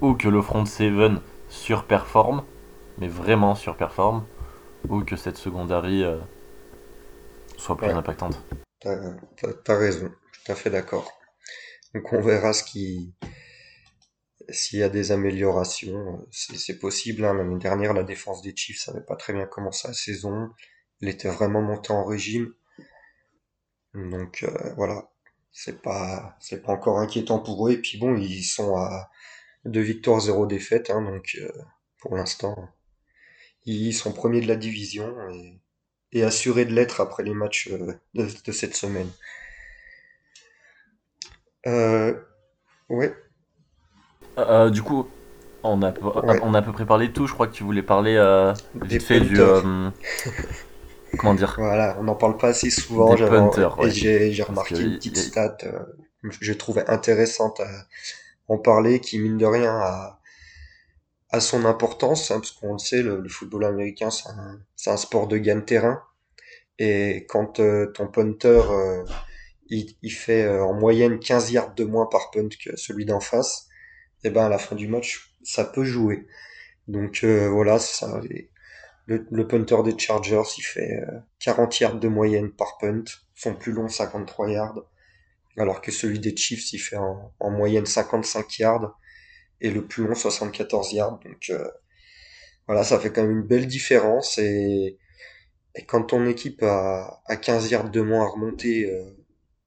ou 0.00 0.14
que 0.14 0.28
le 0.28 0.42
front 0.42 0.64
seven 0.64 1.20
surperforme, 1.48 2.44
mais 2.98 3.08
vraiment 3.08 3.54
surperforme, 3.54 4.24
ou 4.88 5.02
que 5.04 5.16
cette 5.16 5.36
secondary 5.36 6.04
euh, 6.04 6.16
soit 7.56 7.76
plus 7.76 7.88
ouais, 7.88 7.92
impactante. 7.92 8.42
t'as, 8.80 8.96
t'as 9.64 9.76
raison, 9.76 10.08
tout 10.08 10.52
à 10.52 10.54
fait 10.54 10.70
d'accord. 10.70 11.10
Donc 11.94 12.12
on 12.12 12.20
verra 12.20 12.52
ce 12.52 12.62
qui, 12.64 13.14
s'il 14.48 14.78
y 14.80 14.82
a 14.82 14.88
des 14.88 15.12
améliorations, 15.12 16.26
c'est 16.30 16.78
possible. 16.78 17.24
hein. 17.24 17.34
L'année 17.34 17.58
dernière, 17.58 17.92
la 17.94 18.04
défense 18.04 18.42
des 18.42 18.54
Chiefs 18.54 18.86
n'avait 18.88 19.04
pas 19.04 19.16
très 19.16 19.32
bien 19.32 19.46
commencé 19.46 19.88
la 19.88 19.94
saison. 19.94 20.50
Elle 21.02 21.08
était 21.08 21.28
vraiment 21.28 21.62
montée 21.62 21.92
en 21.92 22.04
régime. 22.04 22.52
Donc 23.96 24.44
euh, 24.44 24.74
voilà, 24.76 25.10
c'est 25.52 25.82
pas, 25.82 26.36
c'est 26.40 26.62
pas 26.62 26.72
encore 26.72 26.98
inquiétant 27.00 27.40
pour 27.40 27.68
eux. 27.68 27.72
Et 27.72 27.78
puis 27.80 27.98
bon, 27.98 28.16
ils 28.16 28.44
sont 28.44 28.76
à 28.76 29.10
deux 29.66 29.82
victoires, 29.82 30.20
zéro 30.20 30.46
défaite. 30.46 30.90
hein. 30.90 31.02
donc 31.02 31.36
euh, 31.40 31.50
pour 32.00 32.16
l'instant, 32.16 32.68
ils 33.66 33.92
sont 33.92 34.12
premiers 34.14 34.40
de 34.40 34.48
la 34.48 34.56
division 34.56 35.14
et, 35.30 35.60
et 36.12 36.24
assurés 36.24 36.64
de 36.64 36.72
l'être 36.74 37.00
après 37.02 37.22
les 37.22 37.34
matchs 37.34 37.68
euh, 37.70 37.94
de, 38.14 38.28
de 38.46 38.52
cette 38.52 38.76
semaine. 38.76 39.10
Ouais, 42.88 43.12
du 44.70 44.82
coup, 44.82 45.06
on 45.62 45.82
a, 45.82 45.92
ouais, 46.22 46.40
on 46.42 46.54
a 46.54 46.58
à 46.58 46.62
peu 46.62 46.72
près 46.72 46.86
parlé 46.86 47.08
de 47.08 47.12
tout. 47.12 47.26
Je 47.26 47.32
crois 47.34 47.46
que 47.46 47.52
tu 47.52 47.64
voulais 47.64 47.82
parler 47.82 48.16
des 48.74 48.98
vite 48.98 49.02
fait 49.02 49.20
du. 49.20 49.40
Comment 51.16 51.34
dire 51.34 51.58
Voilà, 51.58 51.96
on 51.98 52.04
n'en 52.04 52.14
parle 52.14 52.36
pas 52.36 52.48
assez 52.48 52.70
souvent. 52.70 53.14
Des 53.16 53.24
punters, 53.24 53.78
et 53.80 53.90
ouais. 53.90 53.90
j'ai, 53.90 54.32
j'ai 54.32 54.42
remarqué 54.42 54.84
une 54.84 54.94
petite 54.94 55.16
y- 55.16 55.20
stat 55.28 55.56
euh, 55.64 55.80
que 56.22 56.30
j'ai 56.40 56.56
trouvé 56.58 56.82
intéressante 56.88 57.60
à 57.60 57.68
en 58.48 58.58
parler, 58.58 59.00
qui 59.00 59.18
mine 59.20 59.38
de 59.38 59.46
rien 59.46 59.74
a, 59.76 60.20
a 61.30 61.40
son 61.40 61.64
importance, 61.64 62.30
hein, 62.30 62.40
parce 62.40 62.52
qu'on 62.52 62.72
le 62.74 62.78
sait, 62.78 63.02
le, 63.02 63.20
le 63.20 63.28
football 63.28 63.64
américain, 63.64 64.10
c'est 64.10 64.28
un, 64.28 64.60
c'est 64.76 64.90
un 64.90 64.96
sport 64.96 65.26
de 65.28 65.38
gain 65.38 65.56
de 65.56 65.60
terrain. 65.60 66.02
Et 66.78 67.26
quand 67.28 67.60
euh, 67.60 67.86
ton 67.92 68.08
punter, 68.08 68.62
euh, 68.70 69.04
il, 69.68 69.96
il 70.02 70.10
fait 70.12 70.44
euh, 70.44 70.64
en 70.64 70.74
moyenne 70.74 71.20
15 71.20 71.52
yards 71.52 71.74
de 71.74 71.84
moins 71.84 72.06
par 72.06 72.30
punt 72.32 72.48
que 72.64 72.76
celui 72.76 73.06
d'en 73.06 73.20
face, 73.20 73.68
et 74.24 74.30
ben 74.30 74.46
à 74.46 74.48
la 74.50 74.58
fin 74.58 74.76
du 74.76 74.88
match, 74.88 75.34
ça 75.44 75.64
peut 75.64 75.84
jouer. 75.84 76.26
Donc 76.88 77.20
euh, 77.24 77.48
voilà, 77.50 77.78
ça. 77.80 78.20
Le, 79.06 79.26
le 79.30 79.46
punter 79.46 79.82
des 79.84 79.98
Chargers, 79.98 80.42
il 80.58 80.62
fait 80.62 81.02
euh, 81.02 81.18
40 81.40 81.80
yards 81.80 82.00
de 82.00 82.08
moyenne 82.08 82.50
par 82.50 82.78
punt, 82.78 83.04
son 83.34 83.54
plus 83.54 83.72
long 83.72 83.88
53 83.88 84.50
yards, 84.50 84.82
alors 85.56 85.80
que 85.80 85.92
celui 85.92 86.18
des 86.18 86.36
Chiefs, 86.36 86.72
il 86.72 86.78
fait 86.78 86.96
en, 86.96 87.32
en 87.38 87.50
moyenne 87.50 87.86
55 87.86 88.58
yards 88.58 88.98
et 89.60 89.70
le 89.70 89.86
plus 89.86 90.06
long 90.06 90.14
74 90.14 90.92
yards. 90.92 91.20
Donc 91.24 91.50
euh, 91.50 91.68
voilà, 92.66 92.84
ça 92.84 92.98
fait 92.98 93.12
quand 93.12 93.22
même 93.22 93.38
une 93.40 93.46
belle 93.46 93.66
différence 93.66 94.38
et, 94.38 94.98
quand 95.88 96.04
ton 96.04 96.24
équipe 96.26 96.62
a, 96.62 97.22
a 97.26 97.36
15 97.36 97.70
yards 97.70 97.90
de 97.90 98.00
moins 98.00 98.24
à 98.24 98.28
remonter 98.28 98.90
euh, 98.90 99.04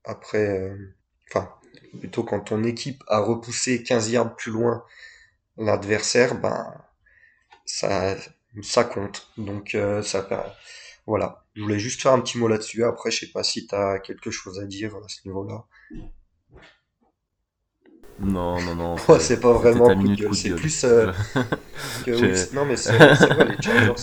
après, 0.03 0.59
euh, 0.59 0.95
enfin 1.29 1.53
plutôt 1.99 2.23
quand 2.23 2.39
ton 2.39 2.63
équipe 2.63 3.03
a 3.07 3.19
repoussé 3.19 3.83
15 3.83 4.11
yards 4.11 4.35
plus 4.35 4.51
loin 4.51 4.83
l'adversaire, 5.57 6.39
ben 6.39 6.73
ça 7.65 8.15
ça 8.61 8.83
compte. 8.83 9.27
Donc 9.37 9.75
euh, 9.75 10.01
ça 10.01 10.27
voilà. 11.05 11.43
Je 11.55 11.61
voulais 11.63 11.79
juste 11.79 12.01
faire 12.01 12.13
un 12.13 12.21
petit 12.21 12.37
mot 12.37 12.47
là-dessus. 12.47 12.83
Après, 12.83 13.11
je 13.11 13.19
sais 13.21 13.31
pas 13.31 13.43
si 13.43 13.67
t'as 13.67 13.99
quelque 13.99 14.31
chose 14.31 14.59
à 14.59 14.65
dire 14.65 14.95
à 14.95 15.07
ce 15.07 15.27
niveau-là. 15.27 15.65
Non, 18.19 18.59
non, 18.61 18.75
non, 18.75 18.97
c'est- 19.19 19.39
pas 19.39 19.53
vraiment 19.53 19.95
coup 19.95 20.09
de 20.09 20.15
gueule. 20.15 20.35
C'est 20.35 20.51
plus 20.55 20.83
euh, 20.83 21.11
que 22.05 22.11
oui. 22.11 22.49
Non, 22.53 22.65
mais 22.65 22.75
c'est 22.75 22.91
vrai. 22.93 23.15
Les 23.47 23.61
Chargers, 23.61 23.93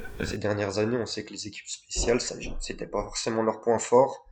ces 0.24 0.38
dernières 0.38 0.78
années, 0.78 0.96
on 0.96 1.06
sait 1.06 1.24
que 1.24 1.32
les 1.32 1.46
équipes 1.48 1.66
spéciales, 1.68 2.20
c'était 2.60 2.86
pas 2.86 3.02
forcément 3.02 3.42
leur 3.42 3.60
point 3.60 3.78
fort. 3.78 4.26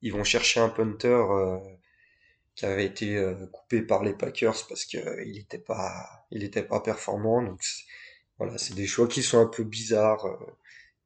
Ils 0.00 0.12
vont 0.12 0.24
chercher 0.24 0.60
un 0.60 0.68
punter 0.70 1.08
euh, 1.08 1.58
qui 2.54 2.66
avait 2.66 2.86
été 2.86 3.16
euh, 3.16 3.46
coupé 3.52 3.82
par 3.82 4.02
les 4.02 4.14
Packers 4.14 4.66
parce 4.68 4.84
que 4.86 4.98
euh, 4.98 5.24
il 5.26 5.38
était 5.38 5.58
pas, 5.58 6.26
il 6.30 6.42
était 6.44 6.62
pas 6.62 6.80
performant. 6.80 7.42
Donc 7.42 7.62
c'est- 7.62 7.84
voilà, 8.42 8.58
c'est 8.58 8.74
des 8.74 8.88
choix 8.88 9.06
qui 9.06 9.22
sont 9.22 9.40
un 9.40 9.46
peu 9.46 9.62
bizarres. 9.62 10.26
euh, 10.26 10.36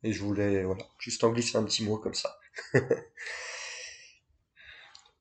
et 0.03 0.13
je 0.13 0.23
voulais, 0.23 0.65
voilà, 0.65 0.85
juste 0.99 1.23
en 1.25 1.31
glisser 1.31 1.59
un 1.59 1.65
petit 1.65 1.85
mot 1.85 1.99
comme 1.99 2.15
ça. 2.15 2.39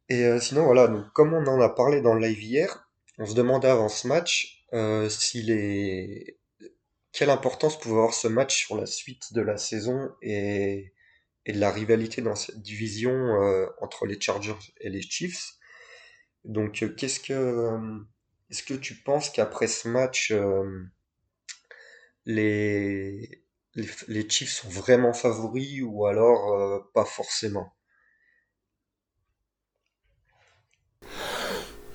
Et 0.07 0.23
euh, 0.23 0.39
sinon, 0.39 0.65
voilà, 0.65 0.87
comme 1.13 1.33
on 1.33 1.45
en 1.47 1.59
a 1.59 1.69
parlé 1.69 2.01
dans 2.01 2.13
le 2.13 2.21
live 2.25 2.41
hier, 2.41 2.87
on 3.17 3.25
se 3.25 3.33
demandait 3.33 3.69
avant 3.69 3.89
ce 3.89 4.07
match 4.07 4.63
euh, 4.73 5.09
quelle 7.11 7.29
importance 7.29 7.79
pouvait 7.79 7.95
avoir 7.95 8.13
ce 8.13 8.27
match 8.27 8.55
sur 8.55 8.77
la 8.77 8.85
suite 8.85 9.33
de 9.33 9.41
la 9.41 9.57
saison 9.57 10.11
et, 10.21 10.93
de 11.47 11.59
la 11.59 11.71
rivalité 11.71 12.21
dans 12.21 12.35
cette 12.35 12.61
division 12.61 13.11
entre 13.81 14.05
les 14.05 14.19
Chargers 14.21 14.53
et 14.79 14.89
les 14.89 15.01
Chiefs. 15.01 15.55
Donc, 16.43 16.85
qu'est-ce 16.97 17.19
que, 17.19 17.79
est-ce 18.51 18.63
que 18.63 18.73
tu 18.75 18.95
penses 18.95 19.29
qu'après 19.31 19.67
ce 19.67 19.87
match, 19.87 20.33
les, 22.25 23.43
les, 23.75 24.29
Chiefs 24.29 24.51
sont 24.51 24.69
vraiment 24.69 25.13
favoris 25.13 25.81
ou 25.83 26.05
alors 26.05 26.53
euh, 26.53 26.79
pas 26.93 27.05
forcément? 27.05 27.73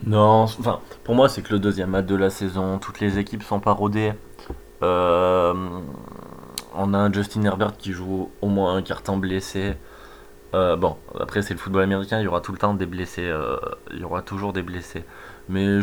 Non, 0.06 0.44
enfin, 0.44 0.80
pour 1.04 1.14
moi, 1.14 1.28
c'est 1.28 1.42
que 1.42 1.52
le 1.52 1.58
deuxième 1.58 1.90
match 1.90 2.06
de 2.06 2.14
la 2.14 2.30
saison, 2.30 2.78
toutes 2.78 3.00
les 3.00 3.18
équipes 3.18 3.42
sont 3.42 3.60
pas 3.60 3.72
rodées. 3.72 4.12
Euh, 4.82 5.80
on 6.74 6.94
a 6.94 6.98
un 6.98 7.12
Justin 7.12 7.44
Herbert 7.44 7.76
qui 7.76 7.92
joue 7.92 8.30
au 8.40 8.48
moins 8.48 8.76
un 8.76 8.82
temps 8.82 9.18
blessé. 9.18 9.74
Euh, 10.54 10.76
bon, 10.76 10.96
après, 11.18 11.42
c'est 11.42 11.54
le 11.54 11.60
football 11.60 11.82
américain, 11.82 12.18
il 12.18 12.24
y 12.24 12.28
aura 12.28 12.40
tout 12.40 12.52
le 12.52 12.58
temps 12.58 12.74
des 12.74 12.86
blessés. 12.86 13.30
il 13.92 13.98
y 13.98 14.04
aura 14.04 14.22
toujours 14.22 14.52
des 14.52 14.62
blessés. 14.62 15.04
Mais 15.48 15.80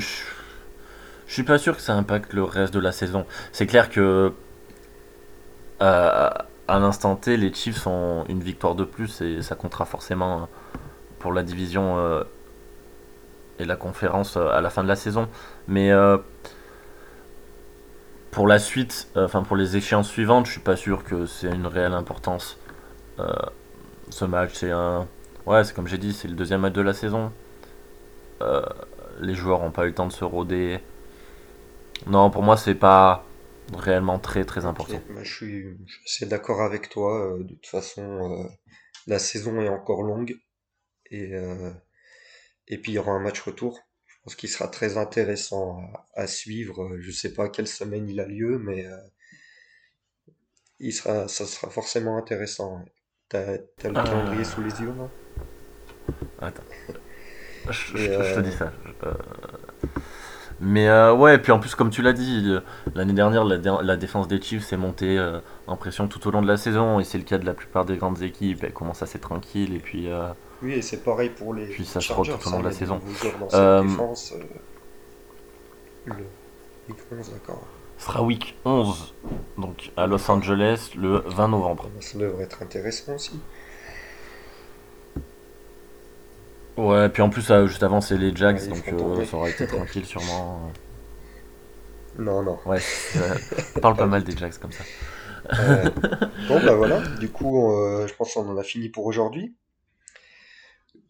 je 1.27 1.33
suis 1.33 1.43
pas 1.43 1.57
sûr 1.57 1.75
que 1.75 1.81
ça 1.81 1.93
impacte 1.93 2.33
le 2.33 2.43
reste 2.43 2.73
de 2.73 2.79
la 2.79 2.91
saison. 2.91 3.25
C'est 3.51 3.67
clair 3.67 3.89
que 3.89 4.33
à, 5.79 6.47
l'instant 6.67 7.15
T, 7.15 7.37
les 7.37 7.53
Chiefs 7.53 7.85
ont 7.85 8.25
une 8.29 8.41
victoire 8.41 8.75
de 8.75 8.83
plus 8.83 9.21
et 9.21 9.41
ça 9.41 9.55
comptera 9.55 9.85
forcément 9.85 10.49
pour 11.19 11.33
la 11.33 11.43
division 11.43 11.97
euh, 11.99 12.23
et 13.59 13.65
la 13.65 13.75
conférence 13.75 14.37
euh, 14.37 14.49
à 14.49 14.61
la 14.61 14.69
fin 14.69 14.83
de 14.83 14.87
la 14.87 14.95
saison. 14.95 15.27
Mais 15.67 15.91
euh, 15.91 16.17
pour 18.31 18.47
la 18.47 18.59
suite, 18.59 19.07
euh, 19.15 19.25
enfin 19.25 19.43
pour 19.43 19.55
les 19.55 19.77
échéances 19.77 20.09
suivantes, 20.09 20.45
je 20.45 20.51
suis 20.51 20.61
pas 20.61 20.75
sûr 20.75 21.03
que 21.03 21.25
c'est 21.25 21.47
une 21.47 21.67
réelle 21.67 21.93
importance. 21.93 22.57
Ce 24.09 24.25
match, 24.25 24.51
c'est 24.53 24.69
un. 24.69 25.07
Ouais, 25.47 25.63
c'est 25.63 25.73
comme 25.73 25.87
j'ai 25.87 25.97
dit, 25.97 26.13
c'est 26.13 26.27
le 26.27 26.35
deuxième 26.35 26.61
match 26.61 26.73
de 26.73 26.81
la 26.81 26.93
saison. 26.93 27.31
Les 29.19 29.33
joueurs 29.33 29.61
n'ont 29.61 29.71
pas 29.71 29.85
eu 29.85 29.87
le 29.87 29.95
temps 29.95 30.05
de 30.05 30.11
se 30.11 30.23
roder. 30.23 30.79
Non, 32.05 32.29
pour 32.29 32.43
moi, 32.43 32.57
c'est 32.57 32.75
pas 32.75 33.23
réellement 33.75 34.19
très 34.19 34.45
très 34.45 34.65
important. 34.65 35.01
bah, 35.09 35.23
je 35.23 35.33
suis, 35.33 35.61
je 35.85 35.93
suis 35.93 36.03
assez 36.05 36.25
d'accord 36.25 36.61
avec 36.61 36.89
toi. 36.89 37.33
euh, 37.39 37.43
de 37.43 37.53
toute 37.55 37.67
façon, 37.67 38.03
euh, 38.43 38.47
la 39.07 39.19
saison 39.19 39.61
est 39.61 39.69
encore 39.69 40.03
longue 40.03 40.37
et, 41.11 41.33
euh, 41.35 41.71
et 42.67 42.77
puis 42.79 42.93
il 42.93 42.95
y 42.95 42.99
aura 42.99 43.11
un 43.13 43.19
match 43.21 43.41
retour. 43.41 43.79
Je 44.07 44.15
pense 44.23 44.35
qu'il 44.35 44.49
sera 44.49 44.67
très 44.69 44.97
intéressant 44.97 45.79
à, 46.15 46.23
à 46.23 46.27
suivre. 46.27 46.97
Je 46.99 47.11
sais 47.11 47.33
pas 47.33 47.49
quelle 47.49 47.67
semaine 47.67 48.09
il 48.09 48.19
a 48.21 48.27
lieu, 48.27 48.59
mais 48.59 48.85
euh, 48.87 48.97
il 50.79 50.91
sera, 50.91 51.27
ça 51.27 51.45
sera 51.45 51.69
forcément 51.69 52.17
intéressant. 52.17 52.83
T'as, 53.29 53.59
t'as 53.77 53.89
le 53.91 53.99
calendrier 54.01 54.43
sous 54.43 54.61
les 54.63 54.81
yeux, 54.81 54.93
là? 54.95 55.13
attends, 56.41 56.63
je, 57.69 57.95
je- 57.95 58.23
je 58.23 58.33
te 58.35 58.39
dis 58.39 58.51
ça. 58.51 58.71
Euh, 59.03 59.13
mais 60.59 60.87
euh, 60.89 61.13
ouais, 61.13 61.35
et 61.35 61.37
puis 61.37 61.51
en 61.51 61.59
plus, 61.59 61.75
comme 61.75 61.89
tu 61.89 62.01
l'as 62.01 62.13
dit, 62.13 62.43
euh, 62.47 62.61
l'année 62.95 63.13
dernière, 63.13 63.43
la, 63.45 63.57
dé- 63.57 63.75
la 63.81 63.95
défense 63.97 64.27
des 64.27 64.41
Chiefs 64.41 64.63
s'est 64.65 64.77
montée 64.77 65.17
euh, 65.17 65.39
en 65.67 65.75
pression 65.77 66.07
tout 66.07 66.25
au 66.27 66.31
long 66.31 66.41
de 66.41 66.47
la 66.47 66.57
saison, 66.57 66.99
et 66.99 67.03
c'est 67.03 67.17
le 67.17 67.23
cas 67.23 67.37
de 67.37 67.45
la 67.45 67.53
plupart 67.53 67.85
des 67.85 67.97
grandes 67.97 68.21
équipes. 68.21 68.63
Elles 68.63 68.73
commencent 68.73 69.01
assez 69.03 69.19
tranquilles, 69.19 69.75
et 69.75 69.79
puis, 69.79 70.09
euh, 70.09 70.29
oui, 70.63 70.73
et 70.73 70.81
c'est 70.81 71.03
pareil 71.03 71.29
pour 71.29 71.53
les 71.53 71.67
puis 71.67 71.85
ça 71.85 71.99
se 72.01 72.07
Chargers. 72.07 72.33
tout 72.41 72.47
au 72.47 72.51
long 72.51 72.57
hein, 72.57 72.61
de 72.61 72.65
la 72.65 72.71
saison. 72.71 72.99
dans 73.39 73.49
cette 73.49 73.59
Euh, 73.59 73.83
défense. 73.83 74.33
le 76.05 76.13
week 76.89 76.97
11, 77.11 77.31
d'accord. 77.31 77.63
ce 77.97 78.05
sera 78.05 78.23
week 78.23 78.55
11, 78.65 79.13
donc 79.57 79.91
à 79.97 80.07
Los 80.07 80.29
Angeles, 80.31 80.91
le 80.97 81.19
20 81.27 81.47
novembre. 81.49 81.89
Ça 81.99 82.17
devrait 82.17 82.43
être 82.45 82.61
intéressant 82.63 83.13
aussi. 83.15 83.39
Ouais, 86.77 87.09
puis 87.09 87.21
en 87.23 87.29
plus, 87.29 87.51
juste 87.65 87.83
avant, 87.83 88.01
c'est 88.01 88.17
les 88.17 88.35
Jags, 88.35 88.67
donc 88.69 88.87
euh, 88.87 89.25
ça 89.25 89.37
aurait 89.37 89.51
été 89.51 89.65
tranquille 89.67 90.05
sûrement. 90.05 90.71
Non, 92.19 92.43
non. 92.43 92.59
Ouais, 92.65 92.79
c'est- 92.79 93.19
euh, 93.19 93.35
on 93.75 93.79
parle 93.79 93.95
Pas 93.95 94.05
mal 94.05 94.23
des. 94.23 94.35
Jags 94.37 94.57
comme 94.59 94.71
ça. 94.71 94.83
Euh, 95.59 95.89
bon, 96.47 96.59
bah 96.63 96.75
voilà. 96.75 97.01
Du 97.19 97.29
coup, 97.29 97.71
euh, 97.71 98.05
je 98.07 98.13
pense 98.13 98.33
qu'on 98.33 98.47
en 98.49 98.57
a 98.57 98.63
fini 98.63 98.89
pour 98.89 99.05
aujourd'hui. 99.05 99.55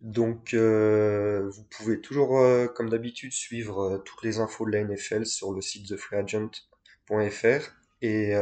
Donc, 0.01 0.53
vous 0.53 1.63
pouvez 1.71 1.99
toujours, 2.01 2.39
comme 2.75 2.89
d'habitude, 2.89 3.33
suivre 3.33 4.01
toutes 4.05 4.23
les 4.23 4.39
infos 4.39 4.65
de 4.65 4.71
la 4.71 4.79
NFL 4.83 5.25
sur 5.25 5.51
le 5.53 5.61
site 5.61 5.87
thefreeagent.fr 5.89 7.71
et 8.01 8.33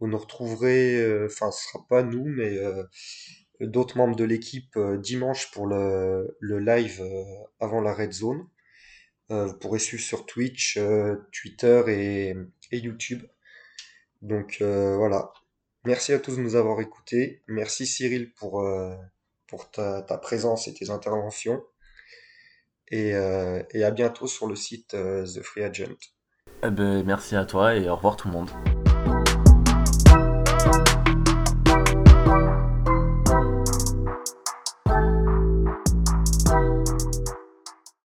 vous 0.00 0.06
nous 0.06 0.18
retrouverez, 0.18 1.24
enfin, 1.26 1.50
ce 1.50 1.68
sera 1.68 1.84
pas 1.88 2.02
nous, 2.02 2.24
mais 2.24 2.56
d'autres 3.60 3.96
membres 3.96 4.16
de 4.16 4.24
l'équipe 4.24 4.76
euh, 4.76 4.96
dimanche 4.96 5.50
pour 5.50 5.66
le, 5.66 6.36
le 6.40 6.58
live 6.58 7.00
euh, 7.00 7.24
avant 7.60 7.80
la 7.80 7.94
Red 7.94 8.12
Zone. 8.12 8.46
Euh, 9.30 9.46
vous 9.46 9.58
pourrez 9.58 9.78
suivre 9.78 10.02
sur 10.02 10.26
Twitch, 10.26 10.78
Twitter 11.32 11.82
et, 11.88 12.36
et 12.72 12.78
YouTube. 12.78 13.22
Donc 14.22 14.56
voilà. 14.60 15.32
Merci 15.84 16.12
à 16.12 16.18
tous 16.18 16.36
de 16.36 16.42
nous 16.42 16.56
avoir 16.56 16.80
écoutés. 16.80 17.42
Merci 17.46 17.86
Cyril 17.86 18.32
pour, 18.32 18.66
pour 19.46 19.70
ta, 19.70 20.02
ta 20.02 20.18
présence 20.18 20.66
et 20.66 20.74
tes 20.74 20.90
interventions. 20.90 21.62
Et, 22.90 23.10
et 23.10 23.84
à 23.84 23.90
bientôt 23.92 24.26
sur 24.26 24.48
le 24.48 24.56
site 24.56 24.88
The 24.88 25.42
Free 25.42 25.62
Agent. 25.62 25.94
Eh 26.64 26.70
ben, 26.70 27.04
merci 27.04 27.36
à 27.36 27.44
toi 27.44 27.76
et 27.76 27.88
au 27.88 27.94
revoir 27.94 28.16
tout 28.16 28.26
le 28.26 28.34
monde. 28.34 28.50